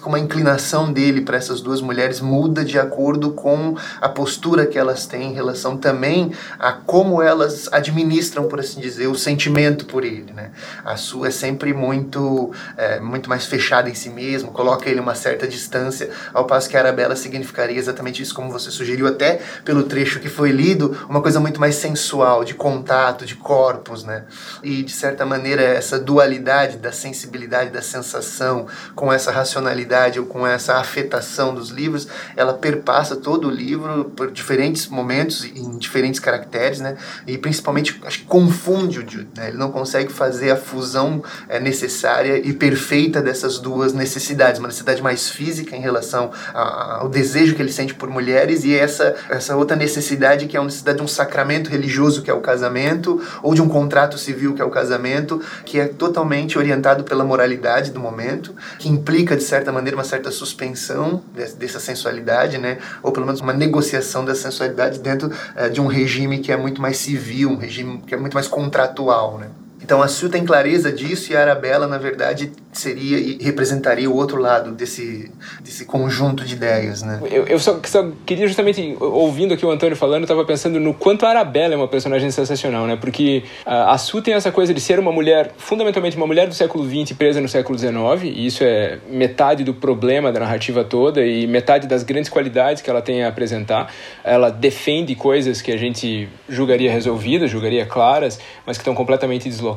como 0.00 0.16
a 0.16 0.18
inclinação 0.18 0.92
dele 0.92 1.20
para 1.20 1.36
essas 1.36 1.60
duas 1.60 1.80
mulheres 1.80 2.20
muda 2.20 2.64
de 2.64 2.78
acordo 2.78 3.30
com 3.30 3.76
a 4.00 4.08
postura 4.08 4.66
que 4.66 4.78
elas 4.78 5.06
têm 5.06 5.30
em 5.30 5.34
relação 5.34 5.76
também 5.76 6.32
a 6.58 6.72
como 6.72 7.22
elas 7.22 7.68
administram, 7.72 8.48
por 8.48 8.60
assim 8.60 8.80
dizer, 8.80 9.06
o 9.06 9.14
sentimento 9.14 9.86
por 9.86 10.04
ele, 10.04 10.32
né? 10.32 10.50
A 10.84 10.96
sua 10.96 11.28
é 11.28 11.30
sempre 11.30 11.72
muito, 11.72 12.52
é, 12.76 13.00
muito 13.00 13.28
mais 13.28 13.46
fechada 13.46 13.88
em 13.88 13.94
si 13.94 14.10
mesma, 14.10 14.50
coloca 14.50 14.88
ele 14.88 15.00
uma 15.00 15.14
certa 15.14 15.46
distância, 15.46 16.10
ao 16.32 16.44
passo 16.44 16.68
que 16.68 16.76
a 16.76 16.80
Arabella 16.80 17.16
significaria 17.16 17.78
exatamente 17.78 18.22
isso, 18.22 18.34
como 18.34 18.50
você 18.50 18.70
sugeriu 18.70 19.06
até 19.06 19.40
pelo 19.64 19.84
trecho 19.84 20.20
que 20.20 20.28
foi 20.28 20.50
lido, 20.50 20.96
uma 21.08 21.20
coisa 21.20 21.40
muito 21.40 21.60
mais 21.60 21.76
sensual, 21.76 22.44
de 22.44 22.54
contato, 22.54 23.24
de 23.24 23.34
corpos, 23.34 24.04
né? 24.04 24.24
E 24.62 24.82
de 24.82 24.92
certa 24.92 25.24
maneira 25.24 25.62
essa 25.62 25.98
dualidade 25.98 26.76
da 26.76 26.92
sensibilidade, 26.92 27.70
da 27.70 27.82
sensação 27.82 28.66
com 28.94 29.12
essa 29.12 29.30
racionalidade 29.30 29.85
ou 30.18 30.26
com 30.26 30.46
essa 30.46 30.76
afetação 30.76 31.54
dos 31.54 31.70
livros, 31.70 32.08
ela 32.36 32.54
perpassa 32.54 33.16
todo 33.16 33.48
o 33.48 33.50
livro 33.50 34.06
por 34.16 34.30
diferentes 34.30 34.86
momentos, 34.88 35.44
em 35.44 35.78
diferentes 35.78 36.20
caracteres, 36.20 36.80
né? 36.80 36.96
E 37.26 37.38
principalmente, 37.38 38.00
acho 38.04 38.20
que 38.20 38.24
confunde 38.24 38.98
o 38.98 39.02
Jude, 39.02 39.28
né? 39.36 39.48
Ele 39.48 39.56
não 39.56 39.70
consegue 39.70 40.12
fazer 40.12 40.50
a 40.50 40.56
fusão 40.56 41.22
é, 41.48 41.60
necessária 41.60 42.38
e 42.38 42.52
perfeita 42.52 43.22
dessas 43.22 43.58
duas 43.58 43.92
necessidades, 43.92 44.58
uma 44.58 44.68
necessidade 44.68 45.02
mais 45.02 45.28
física 45.28 45.76
em 45.76 45.80
relação 45.80 46.30
a, 46.52 46.98
ao 47.00 47.08
desejo 47.08 47.54
que 47.54 47.62
ele 47.62 47.72
sente 47.72 47.94
por 47.94 48.08
mulheres 48.08 48.64
e 48.64 48.74
essa, 48.74 49.14
essa 49.28 49.56
outra 49.56 49.76
necessidade 49.76 50.46
que 50.46 50.56
é 50.56 50.60
a 50.60 50.64
necessidade 50.64 50.98
de 50.98 51.04
um 51.04 51.08
sacramento 51.08 51.70
religioso 51.70 52.22
que 52.22 52.30
é 52.30 52.34
o 52.34 52.40
casamento 52.40 53.20
ou 53.42 53.54
de 53.54 53.62
um 53.62 53.68
contrato 53.68 54.18
civil 54.18 54.54
que 54.54 54.62
é 54.62 54.64
o 54.64 54.70
casamento, 54.70 55.40
que 55.64 55.78
é 55.78 55.86
totalmente 55.86 56.58
orientado 56.58 57.04
pela 57.04 57.24
moralidade 57.24 57.90
do 57.90 58.00
momento, 58.00 58.54
que 58.78 58.88
implica 58.88 59.36
de 59.36 59.42
certa 59.42 59.72
maneira, 59.76 59.96
uma 59.96 60.04
certa 60.04 60.30
suspensão 60.30 61.22
dessa 61.56 61.80
sensualidade, 61.80 62.58
né? 62.58 62.78
ou 63.02 63.12
pelo 63.12 63.26
menos 63.26 63.40
uma 63.40 63.52
negociação 63.52 64.24
da 64.24 64.34
sensualidade 64.34 64.98
dentro 64.98 65.30
é, 65.54 65.68
de 65.68 65.80
um 65.80 65.86
regime 65.86 66.38
que 66.38 66.50
é 66.50 66.56
muito 66.56 66.80
mais 66.80 66.96
civil, 66.98 67.50
um 67.50 67.56
regime 67.56 68.02
que 68.06 68.14
é 68.14 68.18
muito 68.18 68.34
mais 68.34 68.48
contratual. 68.48 69.38
Né? 69.38 69.48
Então 69.86 70.02
a 70.02 70.08
Sue 70.08 70.28
tem 70.28 70.44
clareza 70.44 70.90
disso 70.90 71.32
e 71.32 71.36
a 71.36 71.42
Arabella, 71.42 71.86
na 71.86 71.96
verdade, 71.96 72.50
seria 72.72 73.18
e 73.18 73.38
representaria 73.40 74.10
o 74.10 74.16
outro 74.16 74.36
lado 74.36 74.72
desse, 74.72 75.30
desse 75.60 75.84
conjunto 75.84 76.44
de 76.44 76.56
ideias, 76.56 77.04
né? 77.04 77.20
Eu, 77.30 77.46
eu 77.46 77.56
só, 77.60 77.78
só, 77.84 78.10
queria 78.26 78.48
justamente, 78.48 78.96
ouvindo 78.98 79.54
aqui 79.54 79.64
o 79.64 79.70
Antônio 79.70 79.96
falando, 79.96 80.22
eu 80.22 80.24
estava 80.24 80.44
pensando 80.44 80.80
no 80.80 80.92
quanto 80.92 81.24
a 81.24 81.28
Arabella 81.28 81.74
é 81.74 81.76
uma 81.76 81.86
personagem 81.86 82.32
sensacional, 82.32 82.84
né? 82.84 82.96
Porque 82.96 83.44
a, 83.64 83.94
a 83.94 83.96
tem 84.20 84.34
essa 84.34 84.50
coisa 84.50 84.74
de 84.74 84.80
ser 84.80 84.98
uma 84.98 85.12
mulher, 85.12 85.52
fundamentalmente 85.56 86.16
uma 86.16 86.26
mulher 86.26 86.48
do 86.48 86.54
século 86.54 86.84
XX 86.84 87.16
presa 87.16 87.40
no 87.40 87.48
século 87.48 87.78
XIX, 87.78 87.94
e 88.24 88.44
isso 88.44 88.64
é 88.64 88.98
metade 89.08 89.62
do 89.62 89.72
problema 89.72 90.32
da 90.32 90.40
narrativa 90.40 90.82
toda 90.82 91.24
e 91.24 91.46
metade 91.46 91.86
das 91.86 92.02
grandes 92.02 92.28
qualidades 92.28 92.82
que 92.82 92.90
ela 92.90 93.00
tem 93.00 93.22
a 93.22 93.28
apresentar. 93.28 93.92
Ela 94.24 94.50
defende 94.50 95.14
coisas 95.14 95.62
que 95.62 95.70
a 95.70 95.76
gente 95.76 96.28
julgaria 96.48 96.90
resolvidas, 96.90 97.48
julgaria 97.48 97.86
claras, 97.86 98.40
mas 98.66 98.76
que 98.76 98.82
estão 98.82 98.94
completamente 98.94 99.48
deslocadas. 99.48 99.75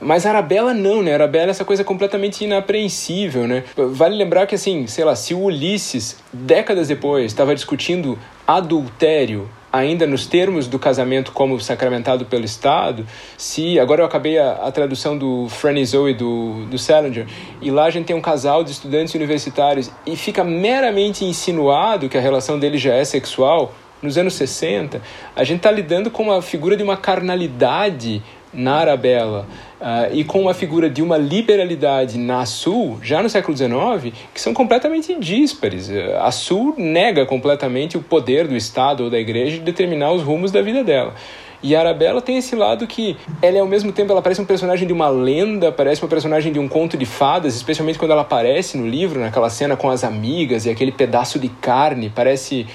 Mas 0.00 0.26
a 0.26 0.30
Arabella 0.30 0.72
não, 0.72 1.02
né? 1.02 1.14
Arabella 1.14 1.48
é 1.48 1.50
essa 1.50 1.64
coisa 1.64 1.82
completamente 1.82 2.44
inapreensível, 2.44 3.46
né? 3.46 3.64
Vale 3.76 4.16
lembrar 4.16 4.46
que, 4.46 4.54
assim, 4.54 4.86
sei 4.86 5.04
lá, 5.04 5.16
se 5.16 5.34
o 5.34 5.40
Ulisses, 5.40 6.18
décadas 6.32 6.88
depois, 6.88 7.26
estava 7.26 7.54
discutindo 7.54 8.18
adultério 8.46 9.48
ainda 9.76 10.06
nos 10.06 10.26
termos 10.26 10.66
do 10.66 10.78
casamento 10.78 11.32
como 11.32 11.60
sacramentado 11.60 12.24
pelo 12.24 12.44
Estado, 12.44 13.06
se 13.36 13.78
agora 13.78 14.00
eu 14.00 14.06
acabei 14.06 14.38
a, 14.38 14.52
a 14.52 14.72
tradução 14.72 15.16
do 15.18 15.48
Franny 15.48 15.84
Zoe 15.84 16.14
do, 16.14 16.64
do 16.66 16.78
Salinger, 16.78 17.26
e 17.60 17.70
lá 17.70 17.84
a 17.84 17.90
gente 17.90 18.06
tem 18.06 18.16
um 18.16 18.20
casal 18.20 18.64
de 18.64 18.70
estudantes 18.70 19.14
universitários 19.14 19.90
e 20.06 20.16
fica 20.16 20.42
meramente 20.42 21.24
insinuado 21.24 22.08
que 22.08 22.16
a 22.16 22.20
relação 22.20 22.58
dele 22.58 22.78
já 22.78 22.94
é 22.94 23.04
sexual, 23.04 23.74
nos 24.02 24.18
anos 24.18 24.34
60, 24.34 25.00
a 25.34 25.42
gente 25.42 25.58
está 25.58 25.70
lidando 25.70 26.10
com 26.10 26.30
a 26.30 26.42
figura 26.42 26.76
de 26.76 26.82
uma 26.82 26.96
carnalidade 26.96 28.22
na 28.56 28.76
Arabella 28.76 29.46
uh, 29.80 30.12
e 30.12 30.24
com 30.24 30.48
a 30.48 30.54
figura 30.54 30.88
de 30.88 31.02
uma 31.02 31.16
liberalidade 31.16 32.18
na 32.18 32.44
Sul, 32.46 32.98
já 33.02 33.22
no 33.22 33.28
século 33.28 33.56
XIX, 33.56 34.16
que 34.32 34.40
são 34.40 34.54
completamente 34.54 35.14
díspares. 35.18 35.90
A 36.20 36.30
Sul 36.30 36.74
nega 36.76 37.26
completamente 37.26 37.96
o 37.96 38.02
poder 38.02 38.48
do 38.48 38.56
Estado 38.56 39.04
ou 39.04 39.10
da 39.10 39.18
Igreja 39.18 39.58
de 39.58 39.62
determinar 39.62 40.12
os 40.12 40.22
rumos 40.22 40.50
da 40.50 40.62
vida 40.62 40.82
dela. 40.82 41.14
E 41.62 41.74
a 41.74 41.80
Arabella 41.80 42.20
tem 42.20 42.36
esse 42.36 42.54
lado 42.54 42.86
que 42.86 43.16
ela 43.40 43.56
é 43.56 43.60
ao 43.60 43.66
mesmo 43.66 43.90
tempo 43.90 44.12
ela 44.12 44.22
parece 44.22 44.40
um 44.40 44.44
personagem 44.44 44.86
de 44.86 44.92
uma 44.92 45.08
lenda, 45.08 45.72
parece 45.72 46.02
uma 46.02 46.08
personagem 46.08 46.52
de 46.52 46.58
um 46.58 46.68
conto 46.68 46.96
de 46.96 47.06
fadas, 47.06 47.56
especialmente 47.56 47.98
quando 47.98 48.10
ela 48.10 48.22
aparece 48.22 48.76
no 48.76 48.86
livro, 48.86 49.20
naquela 49.20 49.48
cena 49.50 49.76
com 49.76 49.90
as 49.90 50.04
amigas 50.04 50.66
e 50.66 50.70
aquele 50.70 50.92
pedaço 50.92 51.38
de 51.38 51.48
carne, 51.48 52.12
parece 52.14 52.66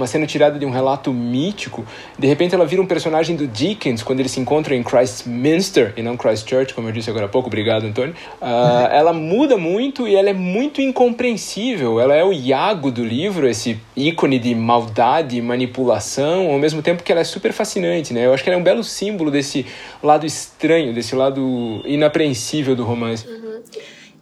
uma 0.00 0.06
cena 0.06 0.26
tirada 0.26 0.58
de 0.58 0.64
um 0.64 0.70
relato 0.70 1.12
mítico. 1.12 1.84
De 2.18 2.26
repente 2.26 2.54
ela 2.54 2.64
vira 2.64 2.80
um 2.80 2.86
personagem 2.86 3.36
do 3.36 3.46
Dickens 3.46 4.02
quando 4.02 4.20
ele 4.20 4.28
se 4.28 4.40
encontra 4.40 4.74
em 4.74 4.82
Christminster 4.82 5.92
e 5.96 6.02
não 6.02 6.16
Christchurch, 6.16 6.72
como 6.72 6.88
eu 6.88 6.92
disse 6.92 7.10
agora 7.10 7.26
há 7.26 7.28
pouco. 7.28 7.48
Obrigado, 7.48 7.84
Antônio. 7.84 8.14
Uh, 8.40 8.88
ela 8.90 9.12
muda 9.12 9.56
muito 9.58 10.08
e 10.08 10.16
ela 10.16 10.30
é 10.30 10.32
muito 10.32 10.80
incompreensível. 10.80 12.00
Ela 12.00 12.14
é 12.14 12.24
o 12.24 12.32
Iago 12.32 12.90
do 12.90 13.04
livro, 13.04 13.46
esse 13.46 13.78
ícone 13.94 14.38
de 14.38 14.54
maldade 14.54 15.36
e 15.36 15.42
manipulação, 15.42 16.50
ao 16.50 16.58
mesmo 16.58 16.80
tempo 16.80 17.02
que 17.02 17.12
ela 17.12 17.20
é 17.20 17.24
super 17.24 17.52
fascinante, 17.52 18.14
né? 18.14 18.24
Eu 18.24 18.32
acho 18.32 18.42
que 18.42 18.48
ela 18.48 18.58
é 18.58 18.60
um 18.60 18.64
belo 18.64 18.82
símbolo 18.82 19.30
desse 19.30 19.66
lado 20.02 20.24
estranho, 20.24 20.94
desse 20.94 21.14
lado 21.14 21.82
inapreensível 21.84 22.74
do 22.74 22.84
romance. 22.84 23.28
Uhum. 23.28 23.60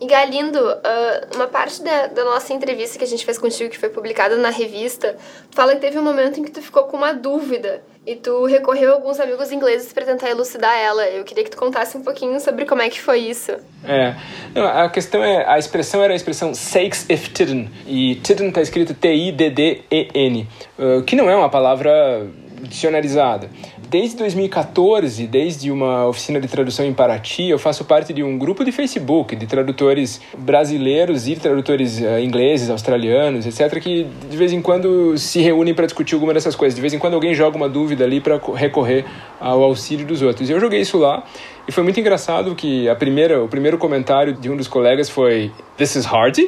E 0.00 0.06
Galindo, 0.06 0.58
uh, 0.60 1.34
uma 1.34 1.48
parte 1.48 1.82
da, 1.82 2.06
da, 2.06 2.24
nossa 2.24 2.52
entrevista 2.52 2.96
que 2.96 3.04
a 3.04 3.06
gente 3.06 3.24
fez 3.24 3.36
contigo, 3.36 3.68
que 3.68 3.78
foi 3.78 3.88
publicada 3.88 4.36
na 4.36 4.48
revista, 4.48 5.16
fala 5.50 5.74
que 5.74 5.80
teve 5.80 5.98
um 5.98 6.02
momento 6.04 6.38
em 6.38 6.44
que 6.44 6.52
tu 6.52 6.62
ficou 6.62 6.84
com 6.84 6.96
uma 6.96 7.12
dúvida 7.12 7.82
e 8.06 8.14
tu 8.14 8.44
recorreu 8.46 8.92
a 8.92 8.94
alguns 8.94 9.18
amigos 9.18 9.50
ingleses 9.50 9.92
para 9.92 10.04
tentar 10.04 10.30
elucidar 10.30 10.78
ela. 10.78 11.04
Eu 11.08 11.24
queria 11.24 11.42
que 11.42 11.50
tu 11.50 11.56
contasse 11.56 11.96
um 11.96 12.02
pouquinho 12.02 12.38
sobre 12.38 12.64
como 12.64 12.80
é 12.80 12.88
que 12.88 13.00
foi 13.00 13.18
isso. 13.18 13.50
É, 13.84 14.14
Não, 14.54 14.64
a 14.64 14.88
questão 14.88 15.22
é, 15.22 15.44
a 15.44 15.58
expressão 15.58 16.00
era 16.00 16.12
a 16.12 16.16
expressão 16.16 16.54
sakes 16.54 17.04
if 17.10 17.30
tidden, 17.30 17.68
e 17.84 18.14
tidden 18.22 18.48
está 18.50 18.62
escrito 18.62 18.94
T-I-D-D-E-N, 18.94 20.48
uh, 20.78 21.02
que 21.02 21.16
não 21.16 21.28
é 21.28 21.34
uma 21.34 21.50
palavra 21.50 22.24
dicionarizada. 22.62 23.50
Desde 23.90 24.18
2014, 24.18 25.26
desde 25.26 25.70
uma 25.70 26.06
oficina 26.06 26.38
de 26.38 26.46
tradução 26.46 26.84
em 26.84 26.92
Paraty, 26.92 27.48
eu 27.48 27.58
faço 27.58 27.86
parte 27.86 28.12
de 28.12 28.22
um 28.22 28.36
grupo 28.36 28.62
de 28.62 28.70
Facebook 28.70 29.34
de 29.34 29.46
tradutores 29.46 30.20
brasileiros 30.36 31.26
e 31.26 31.34
tradutores 31.34 31.98
uh, 31.98 32.18
ingleses, 32.20 32.68
australianos, 32.68 33.46
etc., 33.46 33.80
que 33.80 34.06
de 34.28 34.36
vez 34.36 34.52
em 34.52 34.60
quando 34.60 35.16
se 35.16 35.40
reúnem 35.40 35.72
para 35.72 35.86
discutir 35.86 36.16
alguma 36.16 36.34
dessas 36.34 36.54
coisas. 36.54 36.74
De 36.74 36.82
vez 36.82 36.92
em 36.92 36.98
quando 36.98 37.14
alguém 37.14 37.32
joga 37.32 37.56
uma 37.56 37.68
dúvida 37.68 38.04
ali 38.04 38.20
para 38.20 38.38
recorrer 38.54 39.06
ao 39.40 39.62
auxílio 39.62 40.04
dos 40.04 40.20
outros. 40.20 40.50
E 40.50 40.52
eu 40.52 40.60
joguei 40.60 40.82
isso 40.82 40.98
lá 40.98 41.24
e 41.66 41.72
foi 41.72 41.82
muito 41.82 41.98
engraçado 41.98 42.54
que 42.54 42.90
a 42.90 42.94
primeira, 42.94 43.42
o 43.42 43.48
primeiro 43.48 43.78
comentário 43.78 44.34
de 44.34 44.50
um 44.50 44.56
dos 44.56 44.68
colegas 44.68 45.08
foi: 45.08 45.50
This 45.78 45.96
is 45.96 46.04
hard? 46.04 46.38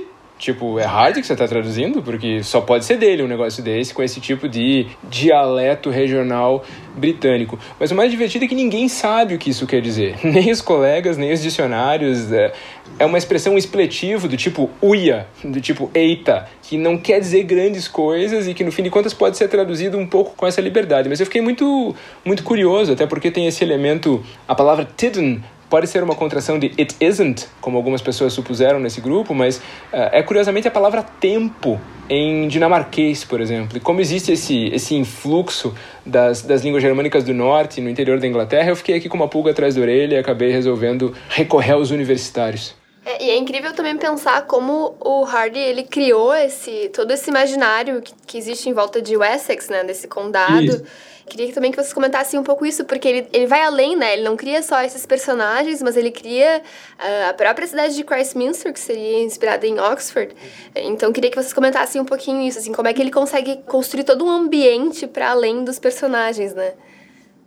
Tipo, 0.41 0.79
é 0.79 0.87
hard 0.87 1.17
que 1.17 1.27
você 1.27 1.35
está 1.35 1.47
traduzindo, 1.47 2.03
porque 2.03 2.43
só 2.43 2.63
pode 2.63 2.87
ser 2.87 2.97
dele 2.97 3.23
um 3.23 3.27
negócio 3.27 3.63
desse, 3.63 3.93
com 3.93 4.03
esse 4.03 4.23
tipo 4.23 4.49
de 4.49 4.87
dialeto 5.05 5.91
regional 5.91 6.65
britânico. 6.97 7.59
Mas 7.79 7.91
o 7.91 7.95
mais 7.95 8.11
divertido 8.11 8.47
é 8.47 8.49
que 8.49 8.55
ninguém 8.55 8.89
sabe 8.89 9.35
o 9.35 9.39
que 9.39 9.51
isso 9.51 9.67
quer 9.67 9.83
dizer. 9.83 10.17
Nem 10.25 10.51
os 10.51 10.63
colegas, 10.63 11.19
nem 11.19 11.31
os 11.31 11.43
dicionários. 11.43 12.33
É, 12.33 12.55
é 12.99 13.05
uma 13.05 13.19
expressão 13.19 13.59
expletivo 13.59 14.29
do 14.29 14.37
tipo 14.37 14.71
uia, 14.83 15.27
do 15.45 15.61
tipo 15.61 15.91
eita, 15.93 16.49
que 16.63 16.79
não 16.79 16.97
quer 16.97 17.21
dizer 17.21 17.43
grandes 17.43 17.87
coisas 17.87 18.49
e 18.49 18.55
que 18.55 18.65
no 18.65 18.73
fim 18.73 18.83
de 18.83 18.89
contas 18.89 19.13
pode 19.13 19.37
ser 19.37 19.47
traduzido 19.47 19.99
um 19.99 20.07
pouco 20.07 20.35
com 20.35 20.47
essa 20.47 20.63
liberdade. 20.63 21.07
Mas 21.07 21.21
eu 21.21 21.27
fiquei 21.27 21.43
muito, 21.43 21.95
muito 22.25 22.43
curioso, 22.43 22.95
até 22.95 23.07
porque 23.07 23.31
tem 23.31 23.47
esse 23.47 23.63
elemento, 23.63 24.25
a 24.49 24.55
palavra 24.55 24.89
tidden 24.97 25.43
pode 25.71 25.87
ser 25.87 26.03
uma 26.03 26.17
contração 26.17 26.59
de 26.59 26.73
it 26.77 26.97
isn't, 27.01 27.47
como 27.61 27.77
algumas 27.77 28.03
pessoas 28.03 28.33
supuseram 28.33 28.81
nesse 28.81 29.01
grupo, 29.01 29.33
mas 29.33 29.59
uh, 29.59 30.11
é 30.13 30.23
curiosamente 30.23 30.67
a 30.67 30.71
palavra 30.71 31.03
tempo 31.03 31.81
em 32.09 32.49
dinamarquês, 32.49 33.25
por 33.25 33.41
exemplo. 33.41 33.77
E 33.77 33.81
como 33.81 34.01
existe 34.01 34.33
esse, 34.33 34.67
esse 34.67 34.97
influxo 34.97 35.73
das, 36.05 36.43
das 36.43 36.63
línguas 36.63 36.83
germânicas 36.83 37.23
do 37.23 37.33
norte 37.33 37.81
no 37.81 37.89
interior 37.89 38.19
da 38.19 38.27
Inglaterra, 38.27 38.71
eu 38.71 38.77
fiquei 38.77 38.97
aqui 38.97 39.09
com 39.09 39.17
uma 39.17 39.29
pulga 39.29 39.53
atrás 39.53 39.77
da 39.77 39.81
orelha 39.81 40.17
e 40.17 40.19
acabei 40.19 40.51
resolvendo 40.51 41.15
recorrer 41.29 41.73
aos 41.73 41.93
universitários. 41.93 42.75
É, 43.07 43.25
e 43.25 43.31
é 43.31 43.37
incrível 43.39 43.73
também 43.73 43.97
pensar 43.97 44.47
como 44.47 44.97
o 45.01 45.25
Hardy 45.25 45.59
ele 45.59 45.85
criou 45.85 46.35
esse 46.35 46.91
todo 46.93 47.13
esse 47.13 47.31
imaginário 47.31 48.03
que, 48.03 48.13
que 48.27 48.37
existe 48.37 48.69
em 48.69 48.75
volta 48.75 49.01
de 49.01 49.17
Wessex, 49.17 49.69
né, 49.69 49.85
desse 49.85 50.07
condado. 50.07 50.65
Isso 50.65 50.85
Queria 51.31 51.53
também 51.55 51.71
que 51.71 51.77
vocês 51.77 51.93
comentassem 51.93 52.41
um 52.41 52.43
pouco 52.43 52.67
isso, 52.67 52.85
porque 52.85 53.07
ele, 53.07 53.29
ele 53.33 53.47
vai 53.47 53.63
além, 53.63 53.95
né? 53.95 54.15
Ele 54.15 54.25
não 54.25 54.37
cria 54.37 54.63
só 54.63 54.83
esses 54.83 55.07
personagens, 55.07 55.81
mas 55.81 55.97
ele 55.97 56.11
cria 56.11 56.61
uh, 56.99 57.31
a 57.31 57.33
própria 57.35 57.69
cidade 57.69 57.95
de 57.95 58.03
Christminster, 58.03 58.73
que 58.73 58.81
seria 58.81 59.23
inspirada 59.23 59.65
em 59.65 59.79
Oxford. 59.79 60.35
Então, 60.75 61.13
queria 61.13 61.31
que 61.31 61.37
vocês 61.37 61.53
comentassem 61.53 62.01
um 62.01 62.05
pouquinho 62.05 62.41
isso, 62.41 62.59
assim, 62.59 62.73
como 62.73 62.89
é 62.89 62.93
que 62.93 63.01
ele 63.01 63.13
consegue 63.13 63.59
construir 63.65 64.03
todo 64.03 64.25
um 64.25 64.29
ambiente 64.29 65.07
para 65.07 65.31
além 65.31 65.63
dos 65.63 65.79
personagens, 65.79 66.53
né? 66.53 66.73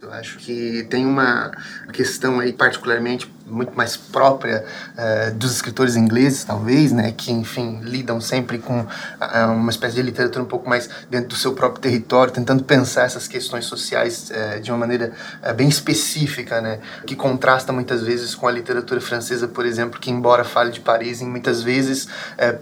Eu 0.03 0.11
acho 0.11 0.37
que 0.37 0.85
tem 0.89 1.05
uma 1.05 1.49
questão 1.93 2.41
aí 2.41 2.51
particularmente 2.51 3.31
muito 3.47 3.71
mais 3.73 3.95
própria 3.95 4.65
uh, 4.97 5.33
dos 5.33 5.53
escritores 5.53 5.95
ingleses, 5.95 6.43
talvez, 6.43 6.91
né, 6.91 7.13
que, 7.15 7.31
enfim, 7.31 7.79
lidam 7.81 8.19
sempre 8.19 8.57
com 8.57 8.81
uh, 8.81 9.51
uma 9.53 9.71
espécie 9.71 9.95
de 9.95 10.01
literatura 10.01 10.43
um 10.43 10.47
pouco 10.47 10.67
mais 10.67 10.89
dentro 11.09 11.29
do 11.29 11.35
seu 11.35 11.53
próprio 11.53 11.81
território, 11.81 12.33
tentando 12.33 12.65
pensar 12.65 13.03
essas 13.03 13.29
questões 13.29 13.63
sociais 13.63 14.29
uh, 14.29 14.59
de 14.59 14.71
uma 14.71 14.79
maneira 14.79 15.13
bem 15.55 15.69
específica, 15.69 16.59
né, 16.59 16.79
que 17.07 17.15
contrasta 17.15 17.71
muitas 17.71 18.01
vezes 18.03 18.35
com 18.35 18.45
a 18.45 18.51
literatura 18.51 18.99
francesa, 18.99 19.47
por 19.47 19.65
exemplo, 19.65 20.01
que, 20.01 20.11
embora 20.11 20.43
fale 20.43 20.71
de 20.71 20.81
Paris, 20.81 21.21
muitas 21.21 21.63
vezes 21.63 22.09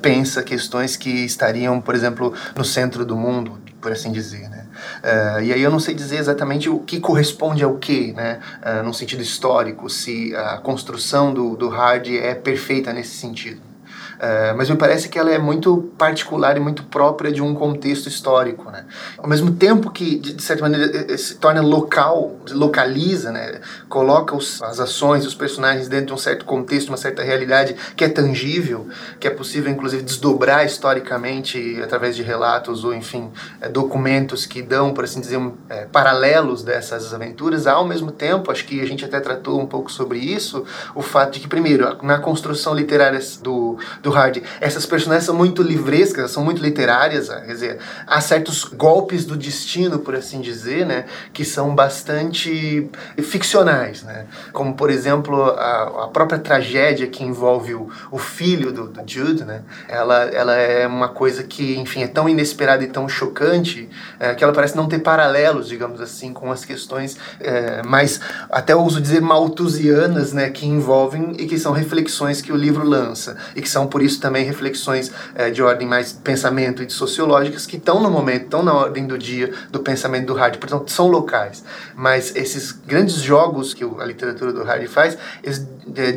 pensa 0.02 0.44
questões 0.44 0.96
que 0.96 1.10
estariam, 1.10 1.82
por 1.82 1.96
exemplo, 1.96 2.34
no 2.56 2.64
centro 2.64 3.04
do 3.04 3.16
mundo, 3.16 3.60
por 3.82 3.92
assim 3.92 4.12
dizer, 4.12 4.48
né. 4.48 4.61
Uh, 5.04 5.42
e 5.44 5.54
aí 5.54 5.62
eu 5.62 5.72
não 5.72 5.80
sei 5.80 5.94
dizer 5.94 6.18
exatamente 6.18 6.70
o 6.70 6.80
que 6.80 7.00
corresponde 7.00 7.64
ao 7.64 7.78
que, 7.78 8.14
né, 8.14 8.40
uh, 8.62 8.84
no 8.84 8.94
sentido 8.94 9.22
histórico, 9.22 9.90
se 9.90 10.36
a 10.36 10.58
construção 10.58 11.34
do, 11.34 11.56
do 11.56 11.70
hard 11.70 12.08
é 12.08 12.36
perfeita 12.36 12.94
nesse 12.94 13.18
sentido. 13.18 13.71
Uh, 14.16 14.56
mas 14.56 14.70
me 14.70 14.76
parece 14.76 15.10
que 15.10 15.18
ela 15.18 15.32
é 15.32 15.38
muito 15.38 15.92
particular 15.98 16.58
e 16.58 16.60
muito 16.60 16.84
própria 16.84 17.32
de 17.32 17.42
um 17.42 17.54
contexto 17.54 18.08
histórico, 18.08 18.70
né? 18.70 18.86
Ao 19.18 19.28
mesmo 19.28 19.52
tempo 19.52 19.90
que, 19.90 20.18
de, 20.18 20.42
certa 20.42 20.62
maneira, 20.64 21.18
se 21.18 21.36
torna 21.36 21.62
local, 21.62 22.36
localiza, 22.52 23.32
né? 23.32 23.62
Coloca 23.90 24.36
os, 24.36 24.62
as 24.62 24.80
ações, 24.80 25.26
os 25.26 25.36
personagens 25.36 25.88
dentro 25.88 26.08
de 26.08 26.14
um 26.14 26.18
certo 26.18 26.46
contexto, 26.46 26.90
uma 26.90 26.98
certa 26.98 27.24
realidade 27.24 27.76
que 27.96 28.04
é 28.04 28.10
tangível, 28.10 28.88
que 29.20 29.28
é 29.28 29.32
possível, 29.32 29.72
inclusive, 29.72 30.04
desdobrar 30.04 30.66
historicamente 30.66 31.80
através 31.84 32.16
de 32.16 32.24
relatos 32.24 32.84
ou, 32.84 32.94
enfim, 32.94 33.32
é, 33.60 33.70
documentos 33.70 34.46
que 34.46 34.62
dão, 34.62 34.94
por 34.94 35.04
assim 35.04 35.20
dizer, 35.20 35.38
um, 35.38 35.54
é, 35.70 35.86
paralelos 35.86 36.64
dessas 36.64 37.14
aventuras. 37.14 37.68
Ao 37.68 37.86
mesmo 37.86 38.12
tempo, 38.12 38.52
acho 38.52 38.66
que 38.66 38.82
a 38.82 38.86
gente 38.86 39.06
até 39.06 39.20
tratou 39.20 39.60
um 39.60 39.66
pouco 39.66 39.92
sobre 39.92 40.20
isso, 40.20 40.66
o 40.96 41.02
fato 41.02 41.34
de 41.34 41.40
que, 41.42 41.48
primeiro, 41.48 41.98
na 42.04 42.20
construção 42.20 42.74
literária 42.74 43.20
do, 43.42 43.78
do 44.02 44.12
do 44.12 44.14
Hard. 44.14 44.44
Essas 44.60 44.86
personagens 44.86 45.26
são 45.26 45.34
muito 45.34 45.64
livrescas, 45.64 46.32
são 46.32 46.44
muito 46.44 46.62
literárias, 46.62 47.30
quer 47.30 47.48
dizer, 47.48 47.78
há 48.06 48.20
certos 48.20 48.66
golpes 48.66 49.26
do 49.26 49.38
destino, 49.38 50.00
por 50.00 50.14
assim 50.14 50.42
dizer, 50.42 50.86
né, 50.86 51.06
que 51.34 51.46
são 51.46 51.74
bastante 51.74 52.90
ficcionais, 53.18 54.04
né? 54.04 54.26
Como, 54.52 54.74
por 54.74 54.90
exemplo, 54.90 55.42
a, 55.42 56.04
a 56.04 56.08
própria 56.10 56.38
tragédia 56.38 57.08
que 57.08 57.24
envolve 57.24 57.74
o, 57.74 57.90
o 58.12 58.18
filho 58.18 58.72
do, 58.72 58.88
do, 58.88 59.02
Jude, 59.08 59.46
né? 59.46 59.62
Ela, 59.88 60.26
ela 60.26 60.56
é 60.56 60.86
uma 60.86 61.10
coisa 61.10 61.44
que, 61.44 61.78
enfim, 61.78 62.04
é 62.04 62.08
tão 62.08 62.28
inesperada 62.28 62.84
e 62.84 62.88
tão 62.88 63.08
chocante 63.08 63.90
é, 64.20 64.36
que 64.36 64.44
ela 64.44 64.54
parece 64.54 64.76
não 64.76 64.88
ter 64.88 65.00
paralelos, 65.00 65.68
digamos 65.68 66.02
assim, 66.02 66.34
com 66.34 66.52
as 66.52 66.66
questões 66.66 67.18
é, 67.40 67.82
mais, 67.84 68.20
até 68.50 68.76
uso 68.76 69.00
dizer, 69.00 69.22
malthusianas, 69.22 70.34
né, 70.34 70.50
que 70.50 70.66
envolvem 70.66 71.34
e 71.38 71.46
que 71.46 71.58
são 71.58 71.72
reflexões 71.72 72.42
que 72.42 72.52
o 72.52 72.56
livro 72.56 72.84
lança 72.84 73.38
e 73.56 73.62
que 73.62 73.70
são, 73.70 73.81
por 73.88 74.02
por 74.02 74.06
isso 74.06 74.20
também 74.20 74.44
reflexões 74.44 75.12
é, 75.36 75.52
de 75.52 75.62
ordem 75.62 75.88
mais 75.88 76.12
pensamento 76.12 76.82
e 76.82 76.88
de 76.88 76.94
sociológicas 76.94 77.68
que 77.68 77.78
estão 77.78 78.02
no 78.02 78.10
momento, 78.10 78.46
estão 78.46 78.64
na 78.64 78.74
ordem 78.74 79.06
do 79.06 79.16
dia 79.16 79.54
do 79.70 79.80
pensamento 79.80 80.26
do 80.26 80.34
Hardy, 80.34 80.58
portanto 80.58 80.90
são 80.90 81.08
locais. 81.08 81.64
Mas 81.96 82.36
esses 82.36 82.72
grandes 82.72 83.18
jogos 83.18 83.76
que 83.76 83.84
a 83.84 84.04
literatura 84.04 84.52
do 84.52 84.64
Hardy 84.64 84.88
faz, 84.88 85.16
eles 85.44 85.68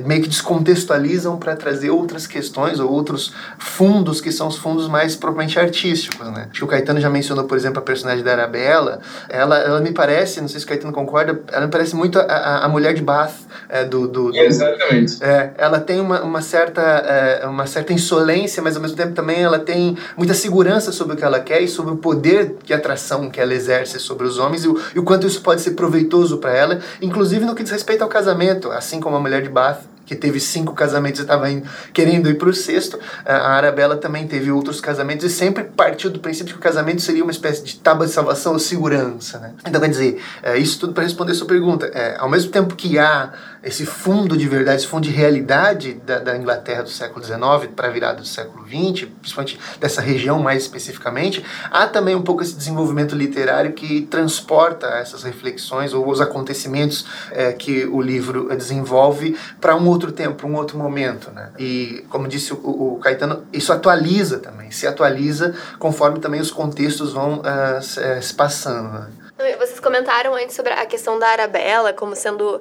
meio 0.05 0.22
que 0.22 0.29
descontextualizam 0.29 1.37
para 1.38 1.57
trazer 1.57 1.90
outras 1.90 2.27
questões 2.27 2.79
ou 2.79 2.90
outros 2.90 3.33
fundos 3.59 4.20
que 4.20 4.31
são 4.31 4.48
os 4.48 4.57
fundos 4.57 4.88
mais 4.88 5.16
propriamente 5.16 5.59
artísticos, 5.59 6.27
né? 6.31 6.48
Acho 6.50 6.61
que 6.61 6.64
o 6.64 6.68
Caetano 6.68 7.00
já 7.00 7.09
mencionou, 7.09 7.44
por 7.44 7.57
exemplo, 7.57 7.79
a 7.79 7.83
personagem 7.83 8.22
da 8.22 8.33
Arabella. 8.33 9.00
Ela, 9.29 9.59
ela 9.59 9.81
me 9.81 9.92
parece, 9.92 10.40
não 10.40 10.48
sei 10.48 10.61
se 10.61 10.66
o 10.66 10.68
Caetano 10.68 10.92
concorda, 10.92 11.40
ela 11.50 11.66
me 11.66 11.72
parece 11.72 11.96
muito 11.96 12.18
a, 12.18 12.22
a, 12.22 12.64
a 12.64 12.68
mulher 12.68 12.94
de 12.94 13.03
Bath 13.03 13.35
é, 13.68 13.85
do, 13.85 14.07
do, 14.07 14.31
do, 14.31 14.37
Exatamente. 14.37 15.22
É, 15.22 15.53
ela 15.57 15.81
tem 15.81 16.00
uma, 16.00 16.22
uma 16.22 16.42
certa 16.42 16.83
é, 16.83 17.46
uma 17.46 17.66
certa 17.66 17.92
insolência, 17.92 18.62
mas 18.62 18.77
ao 18.77 18.83
mesmo 18.83 18.96
tempo 18.96 19.12
também 19.12 19.42
ela 19.42 19.59
tem 19.59 19.96
muita 20.16 20.35
segurança 20.35 20.92
sobre 20.92 21.14
o 21.14 21.16
que 21.16 21.24
ela 21.24 21.40
quer 21.40 21.62
e 21.62 21.68
sobre 21.68 21.94
o 21.94 21.96
poder 21.96 22.57
de 22.64 22.72
atração 22.72 23.31
que 23.31 23.40
ela 23.40 23.55
exerce 23.55 23.98
sobre 23.98 24.27
os 24.27 24.38
homens 24.38 24.64
e 24.64 24.68
o, 24.68 24.81
e 24.94 24.98
o 24.98 25.03
quanto 25.03 25.27
isso 25.27 25.40
pode 25.40 25.61
ser 25.61 25.72
proveitoso 25.72 26.38
para 26.38 26.53
ela, 26.53 26.81
inclusive 27.00 27.44
no 27.44 27.55
que 27.55 27.62
diz 27.62 27.72
respeito 27.72 28.03
ao 28.03 28.09
casamento, 28.09 28.70
assim 28.70 29.00
como 29.00 29.16
a 29.16 29.20
mulher 29.20 29.42
de 29.42 29.48
Bath 29.54 29.94
que 30.06 30.14
teve 30.14 30.38
cinco 30.38 30.74
casamentos 30.74 31.20
e 31.20 31.22
estava 31.22 31.46
querendo 31.92 32.28
ir 32.28 32.34
para 32.34 32.48
o 32.48 32.54
sexto. 32.54 32.98
A 33.24 33.52
Arabella 33.56 33.96
também 33.96 34.26
teve 34.26 34.50
outros 34.50 34.80
casamentos 34.80 35.24
e 35.24 35.30
sempre 35.30 35.64
partiu 35.64 36.10
do 36.10 36.18
princípio 36.18 36.52
que 36.52 36.58
o 36.58 36.62
casamento 36.62 37.00
seria 37.00 37.22
uma 37.22 37.32
espécie 37.32 37.64
de 37.64 37.76
tábua 37.76 38.06
de 38.06 38.12
salvação 38.12 38.52
ou 38.52 38.58
segurança. 38.58 39.38
Né? 39.38 39.52
Então, 39.66 39.80
quer 39.80 39.88
dizer, 39.88 40.22
é, 40.42 40.58
isso 40.58 40.78
tudo 40.78 40.92
para 40.92 41.04
responder 41.04 41.32
a 41.32 41.34
sua 41.34 41.46
pergunta. 41.46 41.86
É, 41.86 42.16
ao 42.18 42.28
mesmo 42.28 42.50
tempo 42.50 42.74
que 42.76 42.98
há 42.98 43.32
esse 43.64 43.87
fundo 43.87 44.37
de 44.37 44.46
verdade, 44.46 44.77
esse 44.77 44.87
fundo 44.87 45.05
de 45.05 45.11
realidade 45.11 45.94
da, 46.07 46.18
da 46.18 46.37
Inglaterra 46.37 46.83
do 46.83 46.90
século 46.90 47.24
XIX 47.24 47.72
para 47.74 47.88
a 47.88 47.90
virada 47.90 48.20
do 48.20 48.27
século 48.27 48.64
XX, 48.66 49.09
principalmente 49.20 49.59
dessa 49.81 50.00
região 50.00 50.38
mais 50.38 50.62
especificamente, 50.62 51.44
há 51.70 51.87
também 51.87 52.14
um 52.14 52.22
pouco 52.22 52.42
esse 52.42 52.55
desenvolvimento 52.55 53.14
literário 53.14 53.72
que 53.72 54.03
transporta 54.03 54.87
essas 54.87 55.22
reflexões 55.22 55.94
ou 55.94 56.09
os 56.09 56.20
acontecimentos 56.20 57.07
é, 57.31 57.53
que 57.53 57.85
o 57.87 58.00
livro 58.00 58.48
desenvolve 58.55 59.37
para 59.61 59.74
um 59.74 59.88
outro 59.88 60.12
tempo, 60.12 60.35
para 60.37 60.46
um 60.46 60.55
outro 60.55 60.79
momento. 60.79 61.31
Né? 61.31 61.50
E, 61.59 62.05
como 62.09 62.29
disse 62.29 62.53
o, 62.53 62.57
o, 62.57 62.98
Caetano, 62.98 63.44
isso 63.53 63.72
atualiza 63.72 64.38
também, 64.38 64.70
se 64.70 64.87
atualiza 64.87 65.55
conforme 65.79 66.18
também 66.18 66.40
os 66.40 66.50
contextos 66.50 67.12
vão 67.12 67.40
uh, 67.40 67.83
se, 67.83 68.35
passando. 68.35 68.92
Né? 68.92 69.07
Vocês 69.36 69.80
comentaram 69.80 70.32
antes 70.34 70.54
sobre 70.54 70.72
a 70.72 70.86
questão 70.86 71.18
da 71.18 71.26
Arabella 71.26 71.92
como 71.92 72.14
sendo 72.14 72.56
uh, 72.56 72.60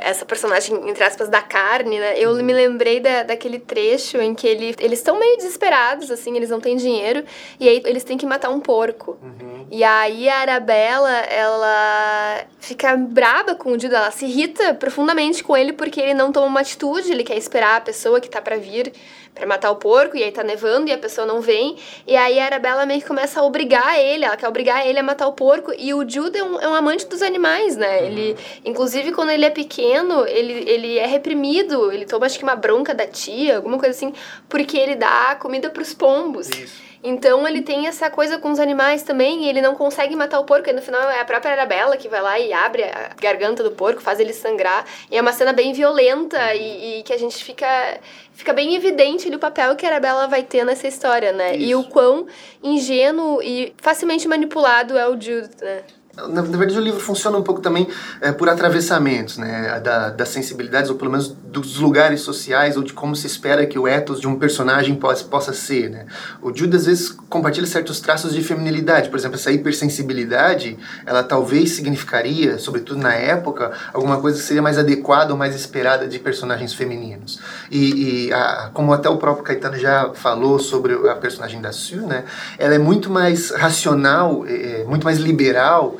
essa 0.00 0.26
personagem, 0.26 0.88
entre 0.88 1.04
aspas, 1.04 1.28
da 1.28 1.40
carne, 1.40 2.00
né? 2.00 2.18
Eu 2.18 2.34
me 2.42 2.52
lembrei 2.52 2.98
da, 2.98 3.22
daquele 3.22 3.60
trecho 3.60 4.18
em 4.18 4.34
que 4.34 4.46
ele, 4.46 4.74
eles 4.80 4.98
estão 4.98 5.20
meio 5.20 5.36
desesperados, 5.36 6.10
assim, 6.10 6.36
eles 6.36 6.50
não 6.50 6.60
têm 6.60 6.76
dinheiro, 6.76 7.24
e 7.60 7.68
aí 7.68 7.80
eles 7.86 8.02
têm 8.02 8.18
que 8.18 8.26
matar 8.26 8.50
um 8.50 8.58
porco. 8.58 9.16
Uhum. 9.22 9.59
E 9.70 9.82
aí 9.84 10.28
a 10.28 10.38
Arabella, 10.38 11.10
ela 11.10 12.44
fica 12.58 12.96
braba 12.96 13.54
com 13.54 13.72
o 13.72 13.78
Judas, 13.78 13.98
ela 13.98 14.10
se 14.10 14.26
irrita 14.26 14.74
profundamente 14.74 15.42
com 15.42 15.56
ele 15.56 15.72
porque 15.72 16.00
ele 16.00 16.14
não 16.14 16.32
toma 16.32 16.46
uma 16.46 16.60
atitude, 16.60 17.10
ele 17.10 17.24
quer 17.24 17.36
esperar 17.36 17.76
a 17.76 17.80
pessoa 17.80 18.20
que 18.20 18.28
tá 18.28 18.40
para 18.40 18.56
vir 18.56 18.92
para 19.34 19.46
matar 19.46 19.70
o 19.70 19.76
porco, 19.76 20.16
e 20.16 20.22
aí 20.22 20.32
tá 20.32 20.42
nevando 20.42 20.90
e 20.90 20.92
a 20.92 20.98
pessoa 20.98 21.26
não 21.26 21.40
vem. 21.40 21.76
E 22.06 22.16
aí 22.16 22.38
a 22.38 22.44
Arabella 22.44 22.84
meio 22.84 23.00
que 23.00 23.06
começa 23.06 23.40
a 23.40 23.44
obrigar 23.44 23.98
ele, 23.98 24.24
ela 24.24 24.36
quer 24.36 24.48
obrigar 24.48 24.86
ele 24.86 24.98
a 24.98 25.02
matar 25.02 25.26
o 25.28 25.32
porco. 25.32 25.72
E 25.78 25.94
o 25.94 26.08
Jude 26.08 26.38
é 26.38 26.44
um, 26.44 26.60
é 26.60 26.68
um 26.68 26.74
amante 26.74 27.06
dos 27.06 27.22
animais, 27.22 27.76
né? 27.76 28.00
Uhum. 28.00 28.06
Ele, 28.06 28.36
inclusive, 28.64 29.12
quando 29.12 29.30
ele 29.30 29.44
é 29.44 29.50
pequeno, 29.50 30.26
ele, 30.26 30.68
ele 30.68 30.98
é 30.98 31.06
reprimido, 31.06 31.90
ele 31.90 32.04
toma 32.04 32.26
acho 32.26 32.38
que 32.38 32.44
uma 32.44 32.56
bronca 32.56 32.94
da 32.94 33.06
tia, 33.06 33.56
alguma 33.56 33.78
coisa 33.78 33.96
assim, 33.96 34.12
porque 34.48 34.76
ele 34.76 34.96
dá 34.96 35.36
comida 35.40 35.70
pros 35.70 35.94
pombos. 35.94 36.48
Isso. 36.48 36.89
Então 37.02 37.48
ele 37.48 37.62
tem 37.62 37.86
essa 37.86 38.10
coisa 38.10 38.38
com 38.38 38.50
os 38.50 38.58
animais 38.58 39.02
também, 39.02 39.44
e 39.44 39.48
ele 39.48 39.60
não 39.60 39.74
consegue 39.74 40.14
matar 40.14 40.38
o 40.38 40.44
porco, 40.44 40.68
e 40.68 40.72
no 40.72 40.82
final 40.82 41.00
é 41.10 41.20
a 41.20 41.24
própria 41.24 41.52
Arabella 41.52 41.96
que 41.96 42.08
vai 42.08 42.20
lá 42.20 42.38
e 42.38 42.52
abre 42.52 42.84
a 42.84 43.14
garganta 43.20 43.62
do 43.62 43.70
porco, 43.70 44.02
faz 44.02 44.20
ele 44.20 44.32
sangrar. 44.32 44.84
E 45.10 45.16
é 45.16 45.20
uma 45.20 45.32
cena 45.32 45.52
bem 45.52 45.72
violenta 45.72 46.54
e, 46.54 47.00
e 47.00 47.02
que 47.02 47.12
a 47.12 47.18
gente 47.18 47.42
fica 47.42 47.98
fica 48.32 48.52
bem 48.52 48.74
evidente 48.74 49.26
ali 49.26 49.36
o 49.36 49.38
papel 49.38 49.76
que 49.76 49.84
a 49.84 49.90
Arabella 49.90 50.26
vai 50.26 50.42
ter 50.42 50.64
nessa 50.64 50.88
história, 50.88 51.32
né? 51.32 51.56
Isso. 51.56 51.66
E 51.66 51.74
o 51.74 51.84
quão 51.84 52.26
ingênuo 52.62 53.42
e 53.42 53.74
facilmente 53.78 54.26
manipulado 54.26 54.96
é 54.96 55.06
o 55.08 55.12
Jude, 55.12 55.50
né? 55.60 55.82
Na, 56.16 56.42
verdade, 56.42 56.76
o 56.76 56.82
livro 56.82 56.98
funciona 56.98 57.38
um 57.38 57.42
pouco 57.42 57.60
também 57.60 57.86
é, 58.20 58.32
por 58.32 58.48
atravessamentos, 58.48 59.38
né, 59.38 59.78
da, 59.80 60.10
das 60.10 60.28
sensibilidades, 60.30 60.90
ou 60.90 60.96
pelo 60.96 61.10
menos 61.10 61.28
dos 61.28 61.78
lugares 61.78 62.22
sociais, 62.22 62.76
ou 62.76 62.82
de 62.82 62.92
como 62.92 63.14
se 63.14 63.28
espera 63.28 63.64
que 63.64 63.78
o 63.78 63.86
ethos 63.86 64.20
de 64.20 64.26
um 64.26 64.36
personagem 64.36 64.96
possa, 64.96 65.24
possa 65.24 65.52
ser, 65.52 65.88
né. 65.88 66.06
O 66.42 66.54
Jude, 66.54 66.76
às 66.76 66.86
vezes, 66.86 67.10
compartilha 67.10 67.66
certos 67.66 68.00
traços 68.00 68.34
de 68.34 68.42
feminilidade, 68.42 69.08
por 69.08 69.18
exemplo, 69.18 69.36
essa 69.36 69.52
hipersensibilidade, 69.52 70.76
ela 71.06 71.22
talvez 71.22 71.72
significaria, 71.72 72.58
sobretudo 72.58 73.00
na 73.00 73.14
época, 73.14 73.70
alguma 73.94 74.20
coisa 74.20 74.38
que 74.38 74.44
seria 74.44 74.62
mais 74.62 74.78
adequada 74.78 75.32
ou 75.32 75.38
mais 75.38 75.54
esperada 75.54 76.08
de 76.08 76.18
personagens 76.18 76.74
femininos. 76.74 77.38
E, 77.70 78.26
e 78.26 78.32
a, 78.32 78.70
como 78.74 78.92
até 78.92 79.08
o 79.08 79.16
próprio 79.16 79.44
Caetano 79.44 79.78
já 79.78 80.10
falou 80.14 80.58
sobre 80.58 80.92
a 81.08 81.14
personagem 81.14 81.60
da 81.60 81.70
Sue, 81.70 82.00
né, 82.00 82.24
ela 82.58 82.74
é 82.74 82.78
muito 82.78 83.10
mais 83.10 83.50
racional, 83.50 84.44
é, 84.46 84.84
muito 84.88 85.04
mais 85.04 85.18
liberal, 85.18 85.99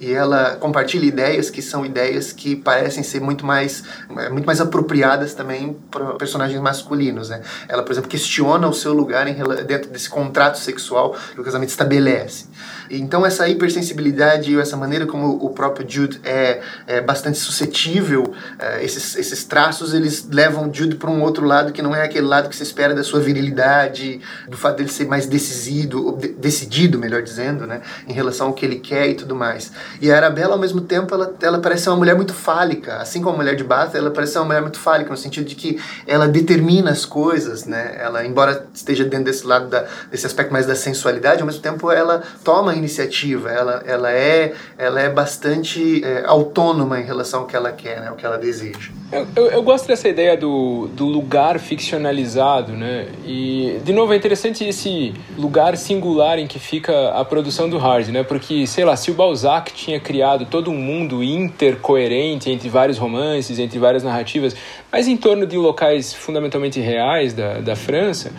e 0.00 0.12
ela 0.12 0.56
compartilha 0.56 1.04
ideias 1.04 1.50
que 1.50 1.60
são 1.60 1.84
ideias 1.84 2.32
que 2.32 2.56
parecem 2.56 3.02
ser 3.02 3.20
muito 3.20 3.44
mais, 3.44 3.84
é, 4.16 4.30
muito 4.30 4.46
mais 4.46 4.60
apropriadas 4.60 5.34
também 5.34 5.76
para 5.90 6.14
personagens 6.14 6.58
masculinos. 6.60 7.28
Né? 7.28 7.42
Ela, 7.68 7.82
por 7.82 7.92
exemplo, 7.92 8.08
questiona 8.08 8.66
o 8.66 8.72
seu 8.72 8.94
lugar 8.94 9.28
em, 9.28 9.34
dentro 9.66 9.90
desse 9.90 10.08
contrato 10.08 10.58
sexual 10.58 11.14
que 11.34 11.40
o 11.40 11.44
casamento 11.44 11.68
estabelece. 11.68 12.46
Então, 12.90 13.24
essa 13.24 13.48
hipersensibilidade 13.48 14.52
e 14.52 14.58
essa 14.58 14.76
maneira 14.76 15.06
como 15.06 15.28
o 15.44 15.50
próprio 15.50 15.88
Jude 15.88 16.20
é, 16.24 16.60
é 16.86 17.00
bastante 17.00 17.38
suscetível, 17.38 18.34
é, 18.58 18.82
esses, 18.82 19.16
esses 19.16 19.44
traços, 19.44 19.94
eles 19.94 20.26
levam 20.28 20.72
Jude 20.72 20.96
para 20.96 21.10
um 21.10 21.22
outro 21.22 21.46
lado 21.46 21.72
que 21.72 21.82
não 21.82 21.94
é 21.94 22.02
aquele 22.02 22.26
lado 22.26 22.48
que 22.48 22.56
se 22.56 22.62
espera 22.62 22.94
da 22.94 23.04
sua 23.04 23.20
virilidade, 23.20 24.20
do 24.48 24.56
fato 24.56 24.78
dele 24.78 24.88
ser 24.88 25.06
mais 25.06 25.26
decidido, 25.26 26.18
decidido, 26.38 26.98
melhor 26.98 27.22
dizendo, 27.22 27.66
né, 27.66 27.80
em 28.08 28.12
relação 28.12 28.48
ao 28.48 28.52
que 28.54 28.64
ele 28.64 28.80
quer 28.80 29.08
e 29.10 29.14
tudo 29.14 29.36
mais. 29.36 29.70
E 30.00 30.10
a 30.10 30.16
Arabella, 30.16 30.52
ao 30.52 30.58
mesmo 30.58 30.80
tempo, 30.80 31.14
ela, 31.14 31.34
ela 31.40 31.58
parece 31.58 31.84
ser 31.84 31.90
uma 31.90 31.96
mulher 31.96 32.14
muito 32.14 32.34
fálica, 32.34 32.96
assim 32.96 33.20
como 33.20 33.34
a 33.34 33.38
mulher 33.38 33.56
de 33.56 33.64
Bath, 33.64 33.94
ela 33.94 34.10
parece 34.10 34.36
uma 34.38 34.44
mulher 34.44 34.62
muito 34.62 34.78
fálica, 34.78 35.10
no 35.10 35.16
sentido 35.16 35.46
de 35.46 35.54
que 35.54 35.80
ela 36.06 36.28
determina 36.28 36.90
as 36.90 37.04
coisas, 37.04 37.64
né, 37.64 37.96
ela, 37.98 38.24
embora 38.24 38.66
esteja 38.74 39.04
dentro 39.04 39.26
desse 39.26 39.46
lado, 39.46 39.68
da, 39.68 39.86
desse 40.10 40.26
aspecto 40.26 40.52
mais 40.52 40.66
da 40.66 40.74
sensualidade, 40.74 41.40
ao 41.40 41.46
mesmo 41.46 41.62
tempo 41.62 41.90
ela 41.90 42.22
toma 42.44 42.74
iniciativa, 42.74 43.50
ela, 43.50 43.82
ela, 43.86 44.12
é, 44.12 44.54
ela 44.76 45.00
é 45.00 45.08
bastante 45.08 46.04
é, 46.04 46.24
autônoma 46.26 47.00
em 47.00 47.04
relação 47.04 47.40
ao 47.40 47.46
que 47.46 47.56
ela 47.56 47.72
quer, 47.72 48.00
né, 48.00 48.08
ao 48.08 48.16
que 48.16 48.24
ela 48.24 48.38
deseja. 48.38 48.90
Eu, 49.12 49.26
eu, 49.34 49.46
eu, 49.46 49.62
gosto 49.62 49.88
dessa 49.88 50.08
ideia 50.08 50.36
do, 50.36 50.86
do 50.88 51.04
lugar 51.04 51.58
ficcionalizado, 51.58 52.72
né? 52.72 53.08
E, 53.26 53.80
de 53.84 53.92
novo, 53.92 54.12
é 54.12 54.16
interessante 54.16 54.62
esse 54.64 55.12
lugar 55.36 55.76
singular 55.76 56.38
em 56.38 56.46
que 56.46 56.60
fica 56.60 57.10
a 57.10 57.24
produção 57.24 57.68
do 57.68 57.76
Hard, 57.76 58.08
né? 58.10 58.22
Porque, 58.22 58.68
sei 58.68 58.84
lá, 58.84 58.94
se 58.94 59.10
o 59.10 59.14
Balzac 59.14 59.72
tinha 59.72 59.98
criado 59.98 60.46
todo 60.46 60.70
um 60.70 60.76
mundo 60.76 61.24
intercoerente 61.24 62.48
entre 62.50 62.68
vários 62.68 62.98
romances, 62.98 63.58
entre 63.58 63.80
várias 63.80 64.04
narrativas, 64.04 64.54
mas 64.92 65.08
em 65.08 65.16
torno 65.16 65.44
de 65.44 65.56
locais 65.56 66.14
fundamentalmente 66.14 66.78
reais 66.78 67.34
da, 67.34 67.60
da 67.60 67.74
França, 67.74 68.32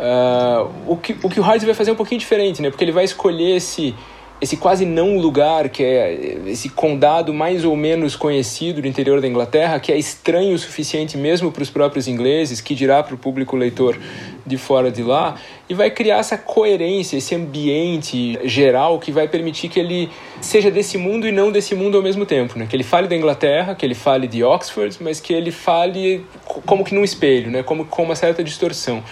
Uh, 0.00 0.70
o, 0.86 0.96
que, 0.96 1.14
o 1.22 1.28
que 1.28 1.38
o 1.38 1.42
Hardy 1.44 1.66
vai 1.66 1.74
fazer 1.74 1.90
é 1.90 1.92
um 1.92 1.96
pouquinho 1.96 2.18
diferente, 2.18 2.62
né? 2.62 2.70
Porque 2.70 2.82
ele 2.82 2.92
vai 2.92 3.04
escolher 3.04 3.56
esse, 3.56 3.94
esse 4.40 4.56
quase 4.56 4.86
não 4.86 5.18
lugar, 5.18 5.68
que 5.68 5.82
é 5.82 6.38
esse 6.46 6.70
condado 6.70 7.34
mais 7.34 7.64
ou 7.64 7.76
menos 7.76 8.16
conhecido 8.16 8.80
do 8.80 8.88
interior 8.88 9.20
da 9.20 9.28
Inglaterra, 9.28 9.78
que 9.78 9.92
é 9.92 9.98
estranho 9.98 10.54
o 10.54 10.58
suficiente 10.58 11.16
mesmo 11.16 11.52
para 11.52 11.62
os 11.62 11.68
próprios 11.68 12.08
ingleses, 12.08 12.60
que 12.60 12.74
dirá 12.74 13.02
para 13.02 13.14
o 13.14 13.18
público 13.18 13.54
leitor 13.54 13.98
de 14.46 14.56
fora 14.56 14.90
de 14.90 15.02
lá, 15.02 15.36
e 15.68 15.74
vai 15.74 15.90
criar 15.90 16.18
essa 16.18 16.38
coerência, 16.38 17.18
esse 17.18 17.34
ambiente 17.34 18.38
geral 18.44 18.98
que 18.98 19.12
vai 19.12 19.28
permitir 19.28 19.68
que 19.68 19.78
ele 19.78 20.08
seja 20.40 20.70
desse 20.70 20.96
mundo 20.96 21.28
e 21.28 21.32
não 21.32 21.52
desse 21.52 21.74
mundo 21.74 21.98
ao 21.98 22.02
mesmo 22.02 22.24
tempo, 22.24 22.58
né? 22.58 22.66
Que 22.68 22.74
ele 22.74 22.82
fale 22.82 23.06
da 23.06 23.14
Inglaterra, 23.14 23.74
que 23.74 23.84
ele 23.84 23.94
fale 23.94 24.26
de 24.26 24.42
Oxford, 24.42 24.96
mas 25.00 25.20
que 25.20 25.32
ele 25.32 25.50
fale 25.50 26.24
como 26.64 26.82
que 26.82 26.94
num 26.94 27.04
espelho, 27.04 27.50
né? 27.50 27.62
Como 27.62 27.84
com 27.84 28.02
uma 28.02 28.16
certa 28.16 28.42
distorção. 28.42 29.02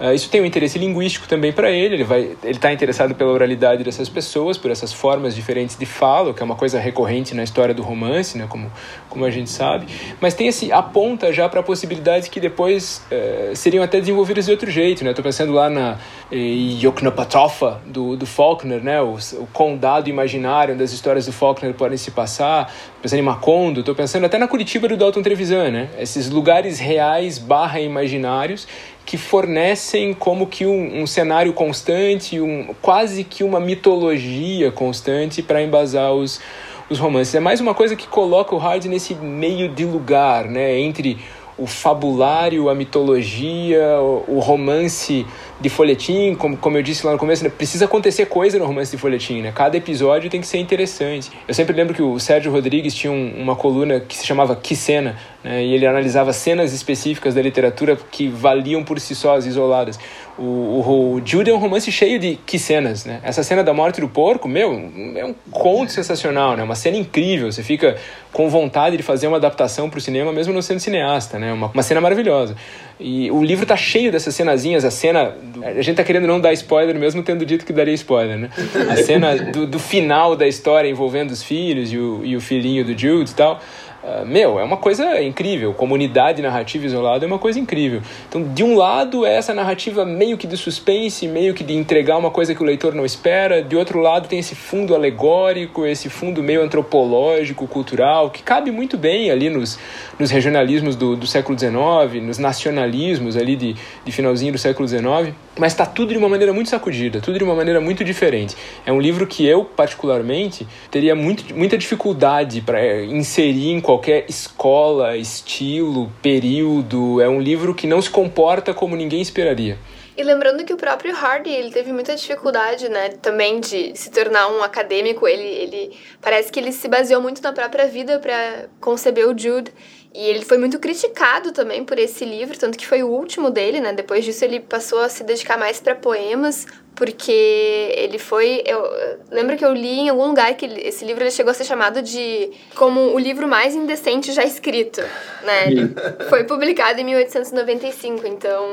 Uh, 0.00 0.12
isso 0.14 0.28
tem 0.30 0.40
um 0.40 0.44
interesse 0.44 0.78
linguístico 0.78 1.28
também 1.28 1.52
para 1.52 1.70
ele, 1.70 1.94
ele 1.94 2.04
vai 2.04 2.22
ele 2.42 2.52
está 2.52 2.72
interessado 2.72 3.14
pela 3.14 3.30
oralidade 3.30 3.84
dessas 3.84 4.08
pessoas, 4.08 4.56
por 4.58 4.70
essas 4.70 4.92
formas 4.92 5.34
diferentes 5.34 5.76
de 5.76 5.86
fala, 5.86 6.32
que 6.34 6.42
é 6.42 6.44
uma 6.44 6.56
coisa 6.56 6.78
recorrente 6.78 7.34
na 7.34 7.42
história 7.42 7.74
do 7.74 7.82
romance, 7.82 8.36
né, 8.36 8.46
como, 8.48 8.70
como 9.08 9.24
a 9.24 9.30
gente 9.30 9.50
sabe, 9.50 9.86
mas 10.20 10.34
tem 10.34 10.48
esse 10.48 10.72
aponta 10.72 11.32
já 11.32 11.48
para 11.48 11.62
possibilidades 11.62 12.28
que 12.28 12.40
depois 12.40 13.04
uh, 13.10 13.54
seriam 13.54 13.84
até 13.84 14.00
desenvolvidas 14.00 14.46
de 14.46 14.50
outro 14.50 14.70
jeito, 14.70 15.04
né? 15.04 15.10
Estou 15.10 15.22
pensando 15.22 15.52
lá 15.52 15.68
na 15.68 15.98
eh, 16.30 16.80
Yoknapatropha 16.82 17.80
do, 17.86 18.16
do 18.16 18.26
Faulkner, 18.26 18.82
né, 18.82 19.00
o, 19.00 19.14
o, 19.14 19.46
condado 19.52 20.08
imaginário 20.08 20.74
onde 20.74 20.82
as 20.82 20.92
histórias 20.92 21.26
do 21.26 21.32
Faulkner 21.32 21.74
podem 21.74 21.98
se 21.98 22.10
passar, 22.10 22.72
pensando 23.00 23.20
em 23.20 23.22
Macondo, 23.22 23.80
estou 23.80 23.94
pensando 23.94 24.24
até 24.24 24.38
na 24.38 24.48
Curitiba 24.48 24.88
do 24.88 24.96
Dalton 24.96 25.22
Trevisan, 25.22 25.70
né? 25.70 25.90
Esses 25.98 26.30
lugares 26.30 26.78
reais 26.78 27.38
barra 27.38 27.80
imaginários 27.80 28.66
que 29.04 29.16
fornecem 29.18 30.14
como 30.14 30.46
que 30.46 30.64
um, 30.64 31.02
um 31.02 31.06
cenário 31.06 31.52
constante, 31.52 32.40
um, 32.40 32.74
quase 32.80 33.24
que 33.24 33.42
uma 33.42 33.60
mitologia 33.60 34.70
constante 34.70 35.42
para 35.42 35.62
embasar 35.62 36.12
os, 36.12 36.40
os 36.88 36.98
romances. 36.98 37.34
É 37.34 37.40
mais 37.40 37.60
uma 37.60 37.74
coisa 37.74 37.96
que 37.96 38.06
coloca 38.06 38.54
o 38.54 38.58
Hard 38.58 38.84
nesse 38.86 39.14
meio 39.14 39.68
de 39.68 39.84
lugar, 39.84 40.46
né, 40.46 40.78
entre 40.78 41.18
o 41.56 41.66
fabulário, 41.66 42.68
a 42.68 42.74
mitologia, 42.74 44.00
o, 44.00 44.38
romance 44.40 45.26
de 45.60 45.68
folhetim, 45.68 46.34
como, 46.34 46.56
como 46.56 46.78
eu 46.78 46.82
disse 46.82 47.06
lá 47.06 47.12
no 47.12 47.18
começo, 47.18 47.44
né, 47.44 47.50
precisa 47.50 47.84
acontecer 47.84 48.26
coisa 48.26 48.58
no 48.58 48.64
romance 48.64 48.90
de 48.90 48.96
folhetim, 48.96 49.42
né? 49.42 49.52
Cada 49.54 49.76
episódio 49.76 50.30
tem 50.30 50.40
que 50.40 50.46
ser 50.46 50.58
interessante. 50.58 51.30
Eu 51.46 51.54
sempre 51.54 51.76
lembro 51.76 51.94
que 51.94 52.02
o 52.02 52.18
Sérgio 52.18 52.50
Rodrigues 52.50 52.94
tinha 52.94 53.12
um, 53.12 53.34
uma 53.38 53.54
coluna 53.54 54.00
que 54.00 54.16
se 54.16 54.26
chamava 54.26 54.56
Que 54.56 54.74
Cena, 54.74 55.16
né? 55.44 55.62
E 55.62 55.74
ele 55.74 55.86
analisava 55.86 56.32
cenas 56.32 56.72
específicas 56.72 57.34
da 57.34 57.42
literatura 57.42 57.96
que 58.10 58.28
valiam 58.28 58.82
por 58.82 58.98
si 58.98 59.14
só, 59.14 59.36
isoladas. 59.38 59.98
O, 60.38 60.42
o, 60.42 61.14
o 61.14 61.22
Jude 61.24 61.50
é 61.50 61.54
um 61.54 61.58
romance 61.58 61.92
cheio 61.92 62.18
de 62.18 62.36
que 62.46 62.58
cenas, 62.58 63.04
né? 63.04 63.20
Essa 63.22 63.42
cena 63.42 63.62
da 63.62 63.74
morte 63.74 64.00
do 64.00 64.08
porco, 64.08 64.48
meu, 64.48 64.72
é 65.14 65.24
um 65.24 65.34
conto 65.50 65.92
sensacional, 65.92 66.56
né? 66.56 66.62
Uma 66.62 66.74
cena 66.74 66.96
incrível, 66.96 67.52
você 67.52 67.62
fica 67.62 67.96
com 68.32 68.48
vontade 68.48 68.96
de 68.96 69.02
fazer 69.02 69.26
uma 69.26 69.36
adaptação 69.36 69.90
para 69.90 69.98
o 69.98 70.00
cinema, 70.00 70.32
mesmo 70.32 70.54
não 70.54 70.62
sendo 70.62 70.80
cineasta, 70.80 71.38
né? 71.38 71.52
Uma, 71.52 71.66
uma 71.66 71.82
cena 71.82 72.00
maravilhosa. 72.00 72.56
E 72.98 73.30
o 73.30 73.44
livro 73.44 73.66
tá 73.66 73.76
cheio 73.76 74.10
dessas 74.10 74.34
cenazinhas, 74.34 74.84
a 74.84 74.90
cena... 74.90 75.36
A 75.62 75.82
gente 75.82 75.96
tá 75.96 76.04
querendo 76.04 76.26
não 76.26 76.40
dar 76.40 76.52
spoiler, 76.54 76.98
mesmo 76.98 77.22
tendo 77.22 77.44
dito 77.44 77.66
que 77.66 77.72
daria 77.72 77.94
spoiler, 77.94 78.38
né? 78.38 78.50
A 78.90 78.96
cena 78.96 79.36
do, 79.36 79.66
do 79.66 79.78
final 79.78 80.34
da 80.34 80.48
história 80.48 80.88
envolvendo 80.88 81.30
os 81.30 81.42
filhos 81.42 81.92
e 81.92 81.98
o, 81.98 82.24
e 82.24 82.36
o 82.36 82.40
filhinho 82.40 82.84
do 82.84 82.98
Jude 82.98 83.30
e 83.30 83.34
tal... 83.34 83.60
Uh, 84.02 84.26
meu, 84.26 84.58
é 84.58 84.64
uma 84.64 84.76
coisa 84.76 85.22
incrível. 85.22 85.72
Comunidade 85.72 86.42
narrativa 86.42 86.84
isolada 86.84 87.24
é 87.24 87.28
uma 87.28 87.38
coisa 87.38 87.60
incrível. 87.60 88.02
Então, 88.28 88.42
de 88.42 88.64
um 88.64 88.76
lado, 88.76 89.24
é 89.24 89.36
essa 89.36 89.54
narrativa 89.54 90.04
meio 90.04 90.36
que 90.36 90.44
de 90.44 90.56
suspense, 90.56 91.28
meio 91.28 91.54
que 91.54 91.62
de 91.62 91.72
entregar 91.72 92.18
uma 92.18 92.30
coisa 92.30 92.52
que 92.52 92.60
o 92.60 92.66
leitor 92.66 92.96
não 92.96 93.04
espera. 93.04 93.62
De 93.62 93.76
outro 93.76 94.00
lado, 94.00 94.26
tem 94.26 94.40
esse 94.40 94.56
fundo 94.56 94.96
alegórico, 94.96 95.86
esse 95.86 96.08
fundo 96.08 96.42
meio 96.42 96.62
antropológico, 96.62 97.68
cultural, 97.68 98.30
que 98.30 98.42
cabe 98.42 98.72
muito 98.72 98.98
bem 98.98 99.30
ali 99.30 99.48
nos, 99.48 99.78
nos 100.18 100.32
regionalismos 100.32 100.96
do, 100.96 101.14
do 101.14 101.26
século 101.26 101.56
XIX, 101.56 102.24
nos 102.24 102.38
nacionalismos 102.38 103.36
ali 103.36 103.54
de, 103.54 103.76
de 104.04 104.10
finalzinho 104.10 104.52
do 104.52 104.58
século 104.58 104.88
XIX. 104.88 105.32
Mas 105.56 105.74
está 105.74 105.86
tudo 105.86 106.12
de 106.12 106.18
uma 106.18 106.28
maneira 106.28 106.52
muito 106.52 106.70
sacudida, 106.70 107.20
tudo 107.20 107.38
de 107.38 107.44
uma 107.44 107.54
maneira 107.54 107.80
muito 107.80 108.02
diferente. 108.02 108.56
É 108.84 108.92
um 108.92 108.98
livro 108.98 109.28
que 109.28 109.46
eu, 109.46 109.64
particularmente, 109.64 110.66
teria 110.90 111.14
muito, 111.14 111.54
muita 111.54 111.78
dificuldade 111.78 112.62
para 112.62 113.04
inserir 113.04 113.70
em 113.70 113.80
qualquer 113.80 113.91
escola, 114.28 115.16
estilo, 115.16 116.12
período. 116.22 117.20
É 117.20 117.28
um 117.28 117.40
livro 117.40 117.74
que 117.74 117.86
não 117.86 118.00
se 118.00 118.10
comporta 118.10 118.72
como 118.72 118.96
ninguém 118.96 119.20
esperaria. 119.20 119.78
E 120.14 120.22
lembrando 120.22 120.62
que 120.64 120.74
o 120.74 120.76
próprio 120.76 121.16
Hardy, 121.16 121.48
ele 121.48 121.70
teve 121.70 121.90
muita 121.90 122.14
dificuldade, 122.14 122.88
né, 122.88 123.10
também 123.22 123.60
de 123.60 123.96
se 123.96 124.10
tornar 124.10 124.48
um 124.48 124.62
acadêmico. 124.62 125.26
Ele, 125.26 125.42
ele 125.42 125.96
parece 126.20 126.52
que 126.52 126.60
ele 126.60 126.70
se 126.70 126.86
baseou 126.86 127.22
muito 127.22 127.42
na 127.42 127.52
própria 127.52 127.86
vida 127.86 128.18
para 128.18 128.66
conceber 128.78 129.26
o 129.26 129.36
Jude. 129.36 129.72
E 130.14 130.26
ele 130.26 130.44
foi 130.44 130.58
muito 130.58 130.78
criticado 130.78 131.52
também 131.52 131.82
por 131.82 131.98
esse 131.98 132.26
livro, 132.26 132.58
tanto 132.58 132.76
que 132.76 132.86
foi 132.86 133.02
o 133.02 133.08
último 133.08 133.50
dele, 133.50 133.80
né? 133.80 133.94
Depois 133.94 134.22
disso 134.22 134.44
ele 134.44 134.60
passou 134.60 134.98
a 134.98 135.08
se 135.08 135.24
dedicar 135.24 135.56
mais 135.56 135.80
para 135.80 135.94
poemas, 135.94 136.66
porque 136.94 137.92
ele 137.96 138.18
foi. 138.18 138.62
Eu 138.66 138.82
lembro 139.30 139.56
que 139.56 139.64
eu 139.64 139.72
li 139.72 140.00
em 140.00 140.08
algum 140.08 140.26
lugar 140.26 140.54
que 140.54 140.66
esse 140.66 141.04
livro 141.04 141.22
ele 141.22 141.30
chegou 141.30 141.50
a 141.50 141.54
ser 141.54 141.64
chamado 141.64 142.02
de 142.02 142.50
como 142.74 143.00
o 143.14 143.18
livro 143.18 143.48
mais 143.48 143.74
indecente 143.74 144.32
já 144.32 144.44
escrito, 144.44 145.00
né? 145.42 145.66
Ele 145.68 145.94
foi 146.28 146.44
publicado 146.44 147.00
em 147.00 147.04
1895, 147.04 148.26
então. 148.26 148.66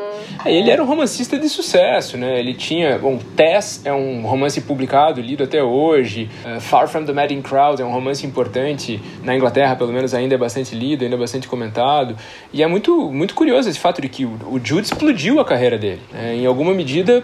É, 0.45 0.53
ele 0.53 0.69
era 0.69 0.83
um 0.83 0.85
romancista 0.85 1.39
de 1.39 1.47
sucesso, 1.47 2.17
né? 2.17 2.39
Ele 2.39 2.53
tinha. 2.53 2.97
Bom, 2.97 3.17
Tess 3.35 3.81
é 3.85 3.93
um 3.93 4.21
romance 4.23 4.59
publicado, 4.61 5.21
lido 5.21 5.43
até 5.43 5.63
hoje. 5.63 6.29
Uh, 6.45 6.59
Far 6.59 6.87
from 6.87 7.05
the 7.05 7.13
Madding 7.13 7.41
Crowd 7.41 7.81
é 7.81 7.85
um 7.85 7.91
romance 7.91 8.25
importante 8.25 8.99
na 9.23 9.35
Inglaterra, 9.35 9.75
pelo 9.75 9.93
menos 9.93 10.13
ainda 10.13 10.35
é 10.35 10.37
bastante 10.37 10.75
lido, 10.75 11.03
ainda 11.03 11.15
é 11.15 11.19
bastante 11.19 11.47
comentado. 11.47 12.17
E 12.51 12.61
é 12.61 12.67
muito, 12.67 13.09
muito 13.11 13.33
curioso 13.33 13.69
esse 13.69 13.79
fato 13.79 14.01
de 14.01 14.09
que 14.09 14.25
o, 14.25 14.37
o 14.51 14.59
Jude 14.61 14.87
explodiu 14.87 15.39
a 15.39 15.45
carreira 15.45 15.77
dele. 15.77 16.01
Né? 16.11 16.35
Em 16.35 16.45
alguma 16.45 16.73
medida, 16.73 17.23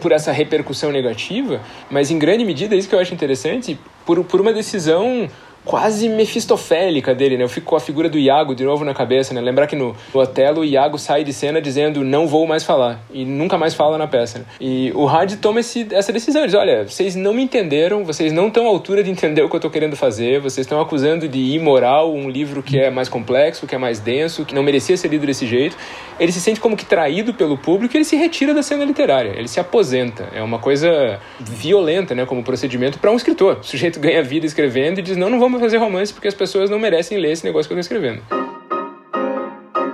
por 0.00 0.12
essa 0.12 0.32
repercussão 0.32 0.90
negativa, 0.90 1.60
mas 1.90 2.10
em 2.10 2.18
grande 2.18 2.44
medida, 2.44 2.74
isso 2.74 2.88
que 2.88 2.94
eu 2.94 2.98
acho 2.98 3.14
interessante, 3.14 3.78
por, 4.04 4.22
por 4.24 4.40
uma 4.40 4.52
decisão 4.52 5.28
quase 5.64 6.08
mefistofélica 6.08 7.14
dele, 7.14 7.36
né? 7.36 7.44
Eu 7.44 7.48
fico 7.48 7.66
com 7.66 7.76
a 7.76 7.80
figura 7.80 8.08
do 8.08 8.18
Iago 8.18 8.54
de 8.54 8.64
novo 8.64 8.84
na 8.84 8.94
cabeça, 8.94 9.32
né? 9.32 9.40
Lembrar 9.40 9.66
que 9.66 9.76
no, 9.76 9.94
Otelo 10.12 10.60
o 10.60 10.64
Iago 10.64 10.98
sai 10.98 11.24
de 11.24 11.32
cena 11.32 11.60
dizendo 11.60 12.04
não 12.04 12.26
vou 12.26 12.46
mais 12.46 12.64
falar 12.64 13.00
e 13.12 13.24
nunca 13.24 13.56
mais 13.56 13.74
fala 13.74 13.96
na 13.96 14.06
peça. 14.06 14.40
Né? 14.40 14.44
E 14.60 14.92
o 14.94 15.04
Hard 15.04 15.36
toma 15.36 15.60
esse, 15.60 15.86
essa 15.92 16.12
decisão, 16.12 16.44
diz, 16.44 16.54
olha, 16.54 16.86
vocês 16.86 17.14
não 17.14 17.32
me 17.32 17.42
entenderam, 17.42 18.04
vocês 18.04 18.32
não 18.32 18.48
estão 18.48 18.66
à 18.66 18.68
altura 18.68 19.02
de 19.02 19.10
entender 19.10 19.42
o 19.42 19.48
que 19.48 19.54
eu 19.54 19.58
estou 19.58 19.70
querendo 19.70 19.96
fazer, 19.96 20.40
vocês 20.40 20.66
estão 20.66 20.80
acusando 20.80 21.28
de 21.28 21.38
imoral 21.38 22.12
um 22.12 22.28
livro 22.28 22.62
que 22.62 22.78
é 22.78 22.90
mais 22.90 23.08
complexo, 23.08 23.66
que 23.66 23.74
é 23.74 23.78
mais 23.78 24.00
denso, 24.00 24.44
que 24.44 24.54
não 24.54 24.62
merecia 24.62 24.96
ser 24.96 25.08
lido 25.08 25.26
desse 25.26 25.46
jeito. 25.46 25.76
Ele 26.18 26.32
se 26.32 26.40
sente 26.40 26.60
como 26.60 26.76
que 26.76 26.84
traído 26.84 27.34
pelo 27.34 27.56
público 27.56 27.94
e 27.94 27.98
ele 27.98 28.04
se 28.04 28.16
retira 28.16 28.54
da 28.54 28.62
cena 28.62 28.84
literária, 28.84 29.32
ele 29.36 29.48
se 29.48 29.58
aposenta. 29.58 30.28
É 30.34 30.42
uma 30.42 30.58
coisa 30.58 31.18
violenta, 31.40 32.14
né, 32.14 32.26
como 32.26 32.42
procedimento 32.42 32.98
para 32.98 33.10
um 33.10 33.16
escritor. 33.16 33.58
O 33.60 33.64
sujeito 33.64 33.98
ganha 34.00 34.22
vida 34.22 34.46
escrevendo 34.46 34.98
e 34.98 35.02
diz, 35.02 35.16
não, 35.16 35.30
não 35.30 35.38
vamos 35.52 35.66
fazer 35.66 35.76
romance 35.76 36.12
porque 36.12 36.28
as 36.28 36.34
pessoas 36.34 36.70
não 36.70 36.78
merecem 36.78 37.18
ler 37.18 37.32
esse 37.32 37.44
negócio 37.44 37.68
que 37.68 37.74
eu 37.74 37.78
estou 37.78 37.96
escrevendo. 37.96 38.22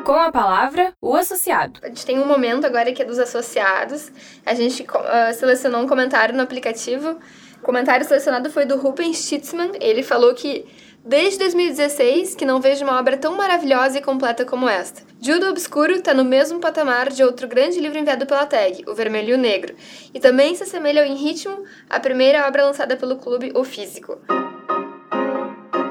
Com 0.05 0.15
a 0.15 0.33
palavra, 0.33 0.95
o 1.03 1.15
associado. 1.15 1.81
A 1.83 1.89
gente 1.89 2.07
tem 2.07 2.19
um 2.19 2.27
momento 2.27 2.65
agora 2.65 2.93
que 2.93 3.03
é 3.03 3.05
dos 3.05 3.19
associados. 3.19 4.11
A 4.47 4.55
gente 4.55 4.83
uh, 4.83 5.35
selecionou 5.35 5.83
um 5.83 5.87
comentário 5.87 6.35
no 6.35 6.43
aplicativo. 6.43 7.19
O 7.61 7.65
comentário 7.65 8.07
selecionado 8.07 8.51
foi 8.51 8.65
do 8.65 8.77
Ruben 8.77 9.13
Stitzman. 9.13 9.73
Ele 9.81 10.03
falou 10.03 10.35
que 10.35 10.65
desde 11.05 11.41
2016 11.41 12.35
que 12.35 12.47
não 12.47 12.61
vejo 12.61 12.85
uma 12.85 12.99
obra 12.99 13.19
tão 13.19 13.37
maravilhosa 13.37 13.99
e 13.99 14.03
completa 14.03 14.47
como 14.47 14.69
esta. 14.69 15.03
Judo 15.21 15.47
Obscuro 15.49 15.93
está 15.93 16.15
no 16.15 16.25
mesmo 16.25 16.59
patamar 16.61 17.11
de 17.11 17.23
outro 17.23 17.49
grande 17.49 17.81
livro 17.81 17.99
enviado 17.99 18.25
pela 18.25 18.47
TAG, 18.47 18.85
O 18.87 18.95
Vermelho 18.95 19.31
e 19.31 19.35
o 19.35 19.39
Negro, 19.39 19.75
e 20.15 20.21
também 20.21 20.55
se 20.55 20.63
assemelha 20.63 21.05
em 21.05 21.17
ritmo 21.17 21.65
à 21.91 21.99
primeira 21.99 22.47
obra 22.47 22.65
lançada 22.65 22.97
pelo 22.97 23.17
clube 23.17 23.53
O 23.55 23.65
Físico. 23.65 24.19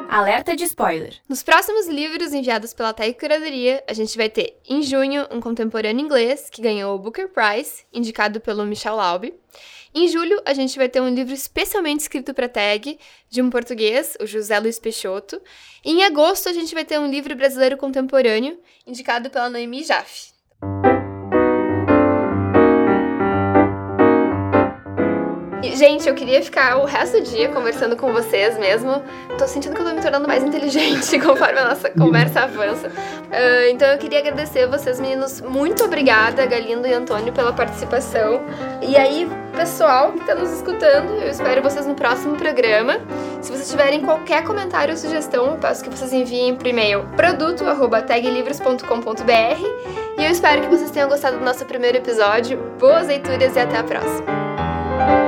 Alerta 0.09 0.55
de 0.55 0.63
spoiler. 0.63 1.15
Nos 1.27 1.43
próximos 1.43 1.85
livros 1.87 2.33
enviados 2.33 2.73
pela 2.73 2.93
TAG 2.93 3.13
Curadoria, 3.13 3.83
a 3.87 3.93
gente 3.93 4.15
vai 4.15 4.29
ter, 4.29 4.57
em 4.67 4.81
junho, 4.81 5.27
um 5.29 5.41
contemporâneo 5.41 6.03
inglês 6.03 6.49
que 6.49 6.61
ganhou 6.61 6.95
o 6.95 6.99
Booker 6.99 7.27
Prize, 7.27 7.83
indicado 7.93 8.39
pelo 8.39 8.65
Michel 8.65 8.95
Laube. 8.95 9.33
Em 9.93 10.07
julho, 10.07 10.41
a 10.45 10.53
gente 10.53 10.77
vai 10.77 10.87
ter 10.87 11.01
um 11.01 11.09
livro 11.09 11.33
especialmente 11.33 12.01
escrito 12.01 12.33
para 12.33 12.47
tag, 12.47 12.97
de 13.29 13.41
um 13.41 13.49
português, 13.49 14.15
o 14.21 14.25
José 14.25 14.57
Luiz 14.59 14.79
Peixoto. 14.79 15.41
E 15.83 15.91
em 15.91 16.03
agosto, 16.03 16.47
a 16.47 16.53
gente 16.53 16.73
vai 16.73 16.85
ter 16.85 16.97
um 16.97 17.09
livro 17.09 17.35
brasileiro 17.35 17.75
contemporâneo, 17.75 18.57
indicado 18.85 19.29
pela 19.29 19.49
Noemi 19.49 19.83
Jaffe. 19.83 20.31
Gente, 25.77 26.09
eu 26.09 26.15
queria 26.15 26.41
ficar 26.41 26.79
o 26.79 26.85
resto 26.85 27.19
do 27.19 27.23
dia 27.23 27.49
conversando 27.49 27.95
com 27.95 28.11
vocês 28.11 28.57
mesmo. 28.57 29.03
Tô 29.37 29.47
sentindo 29.47 29.75
que 29.75 29.81
eu 29.81 29.85
tô 29.85 29.93
me 29.93 30.01
tornando 30.01 30.27
mais 30.27 30.43
inteligente 30.43 31.17
conforme 31.21 31.59
a 31.59 31.69
nossa 31.69 31.87
conversa 31.91 32.41
avança. 32.41 32.87
Uh, 32.87 33.69
então 33.69 33.87
eu 33.89 33.99
queria 33.99 34.17
agradecer 34.17 34.65
vocês, 34.65 34.99
meninos. 34.99 35.39
Muito 35.39 35.83
obrigada, 35.83 36.43
Galindo 36.47 36.87
e 36.87 36.93
Antônio, 36.95 37.31
pela 37.31 37.53
participação. 37.53 38.41
E 38.81 38.97
aí, 38.97 39.29
pessoal 39.55 40.13
que 40.13 40.25
tá 40.25 40.33
nos 40.33 40.51
escutando, 40.51 41.21
eu 41.21 41.29
espero 41.29 41.61
vocês 41.61 41.85
no 41.85 41.93
próximo 41.93 42.35
programa. 42.35 42.99
Se 43.39 43.51
vocês 43.51 43.69
tiverem 43.69 44.01
qualquer 44.01 44.43
comentário 44.45 44.95
ou 44.95 44.97
sugestão, 44.97 45.51
eu 45.51 45.57
peço 45.57 45.83
que 45.83 45.91
vocês 45.91 46.11
enviem 46.11 46.55
por 46.55 46.65
e-mail 46.65 47.07
produto@taglivros.com.br. 47.15 49.61
E 50.17 50.25
eu 50.25 50.31
espero 50.31 50.63
que 50.63 50.69
vocês 50.69 50.89
tenham 50.89 51.07
gostado 51.07 51.37
do 51.37 51.45
nosso 51.45 51.63
primeiro 51.65 51.97
episódio. 51.97 52.57
Boas 52.79 53.05
leituras 53.05 53.55
e 53.55 53.59
até 53.59 53.77
a 53.77 53.83
próxima! 53.83 55.26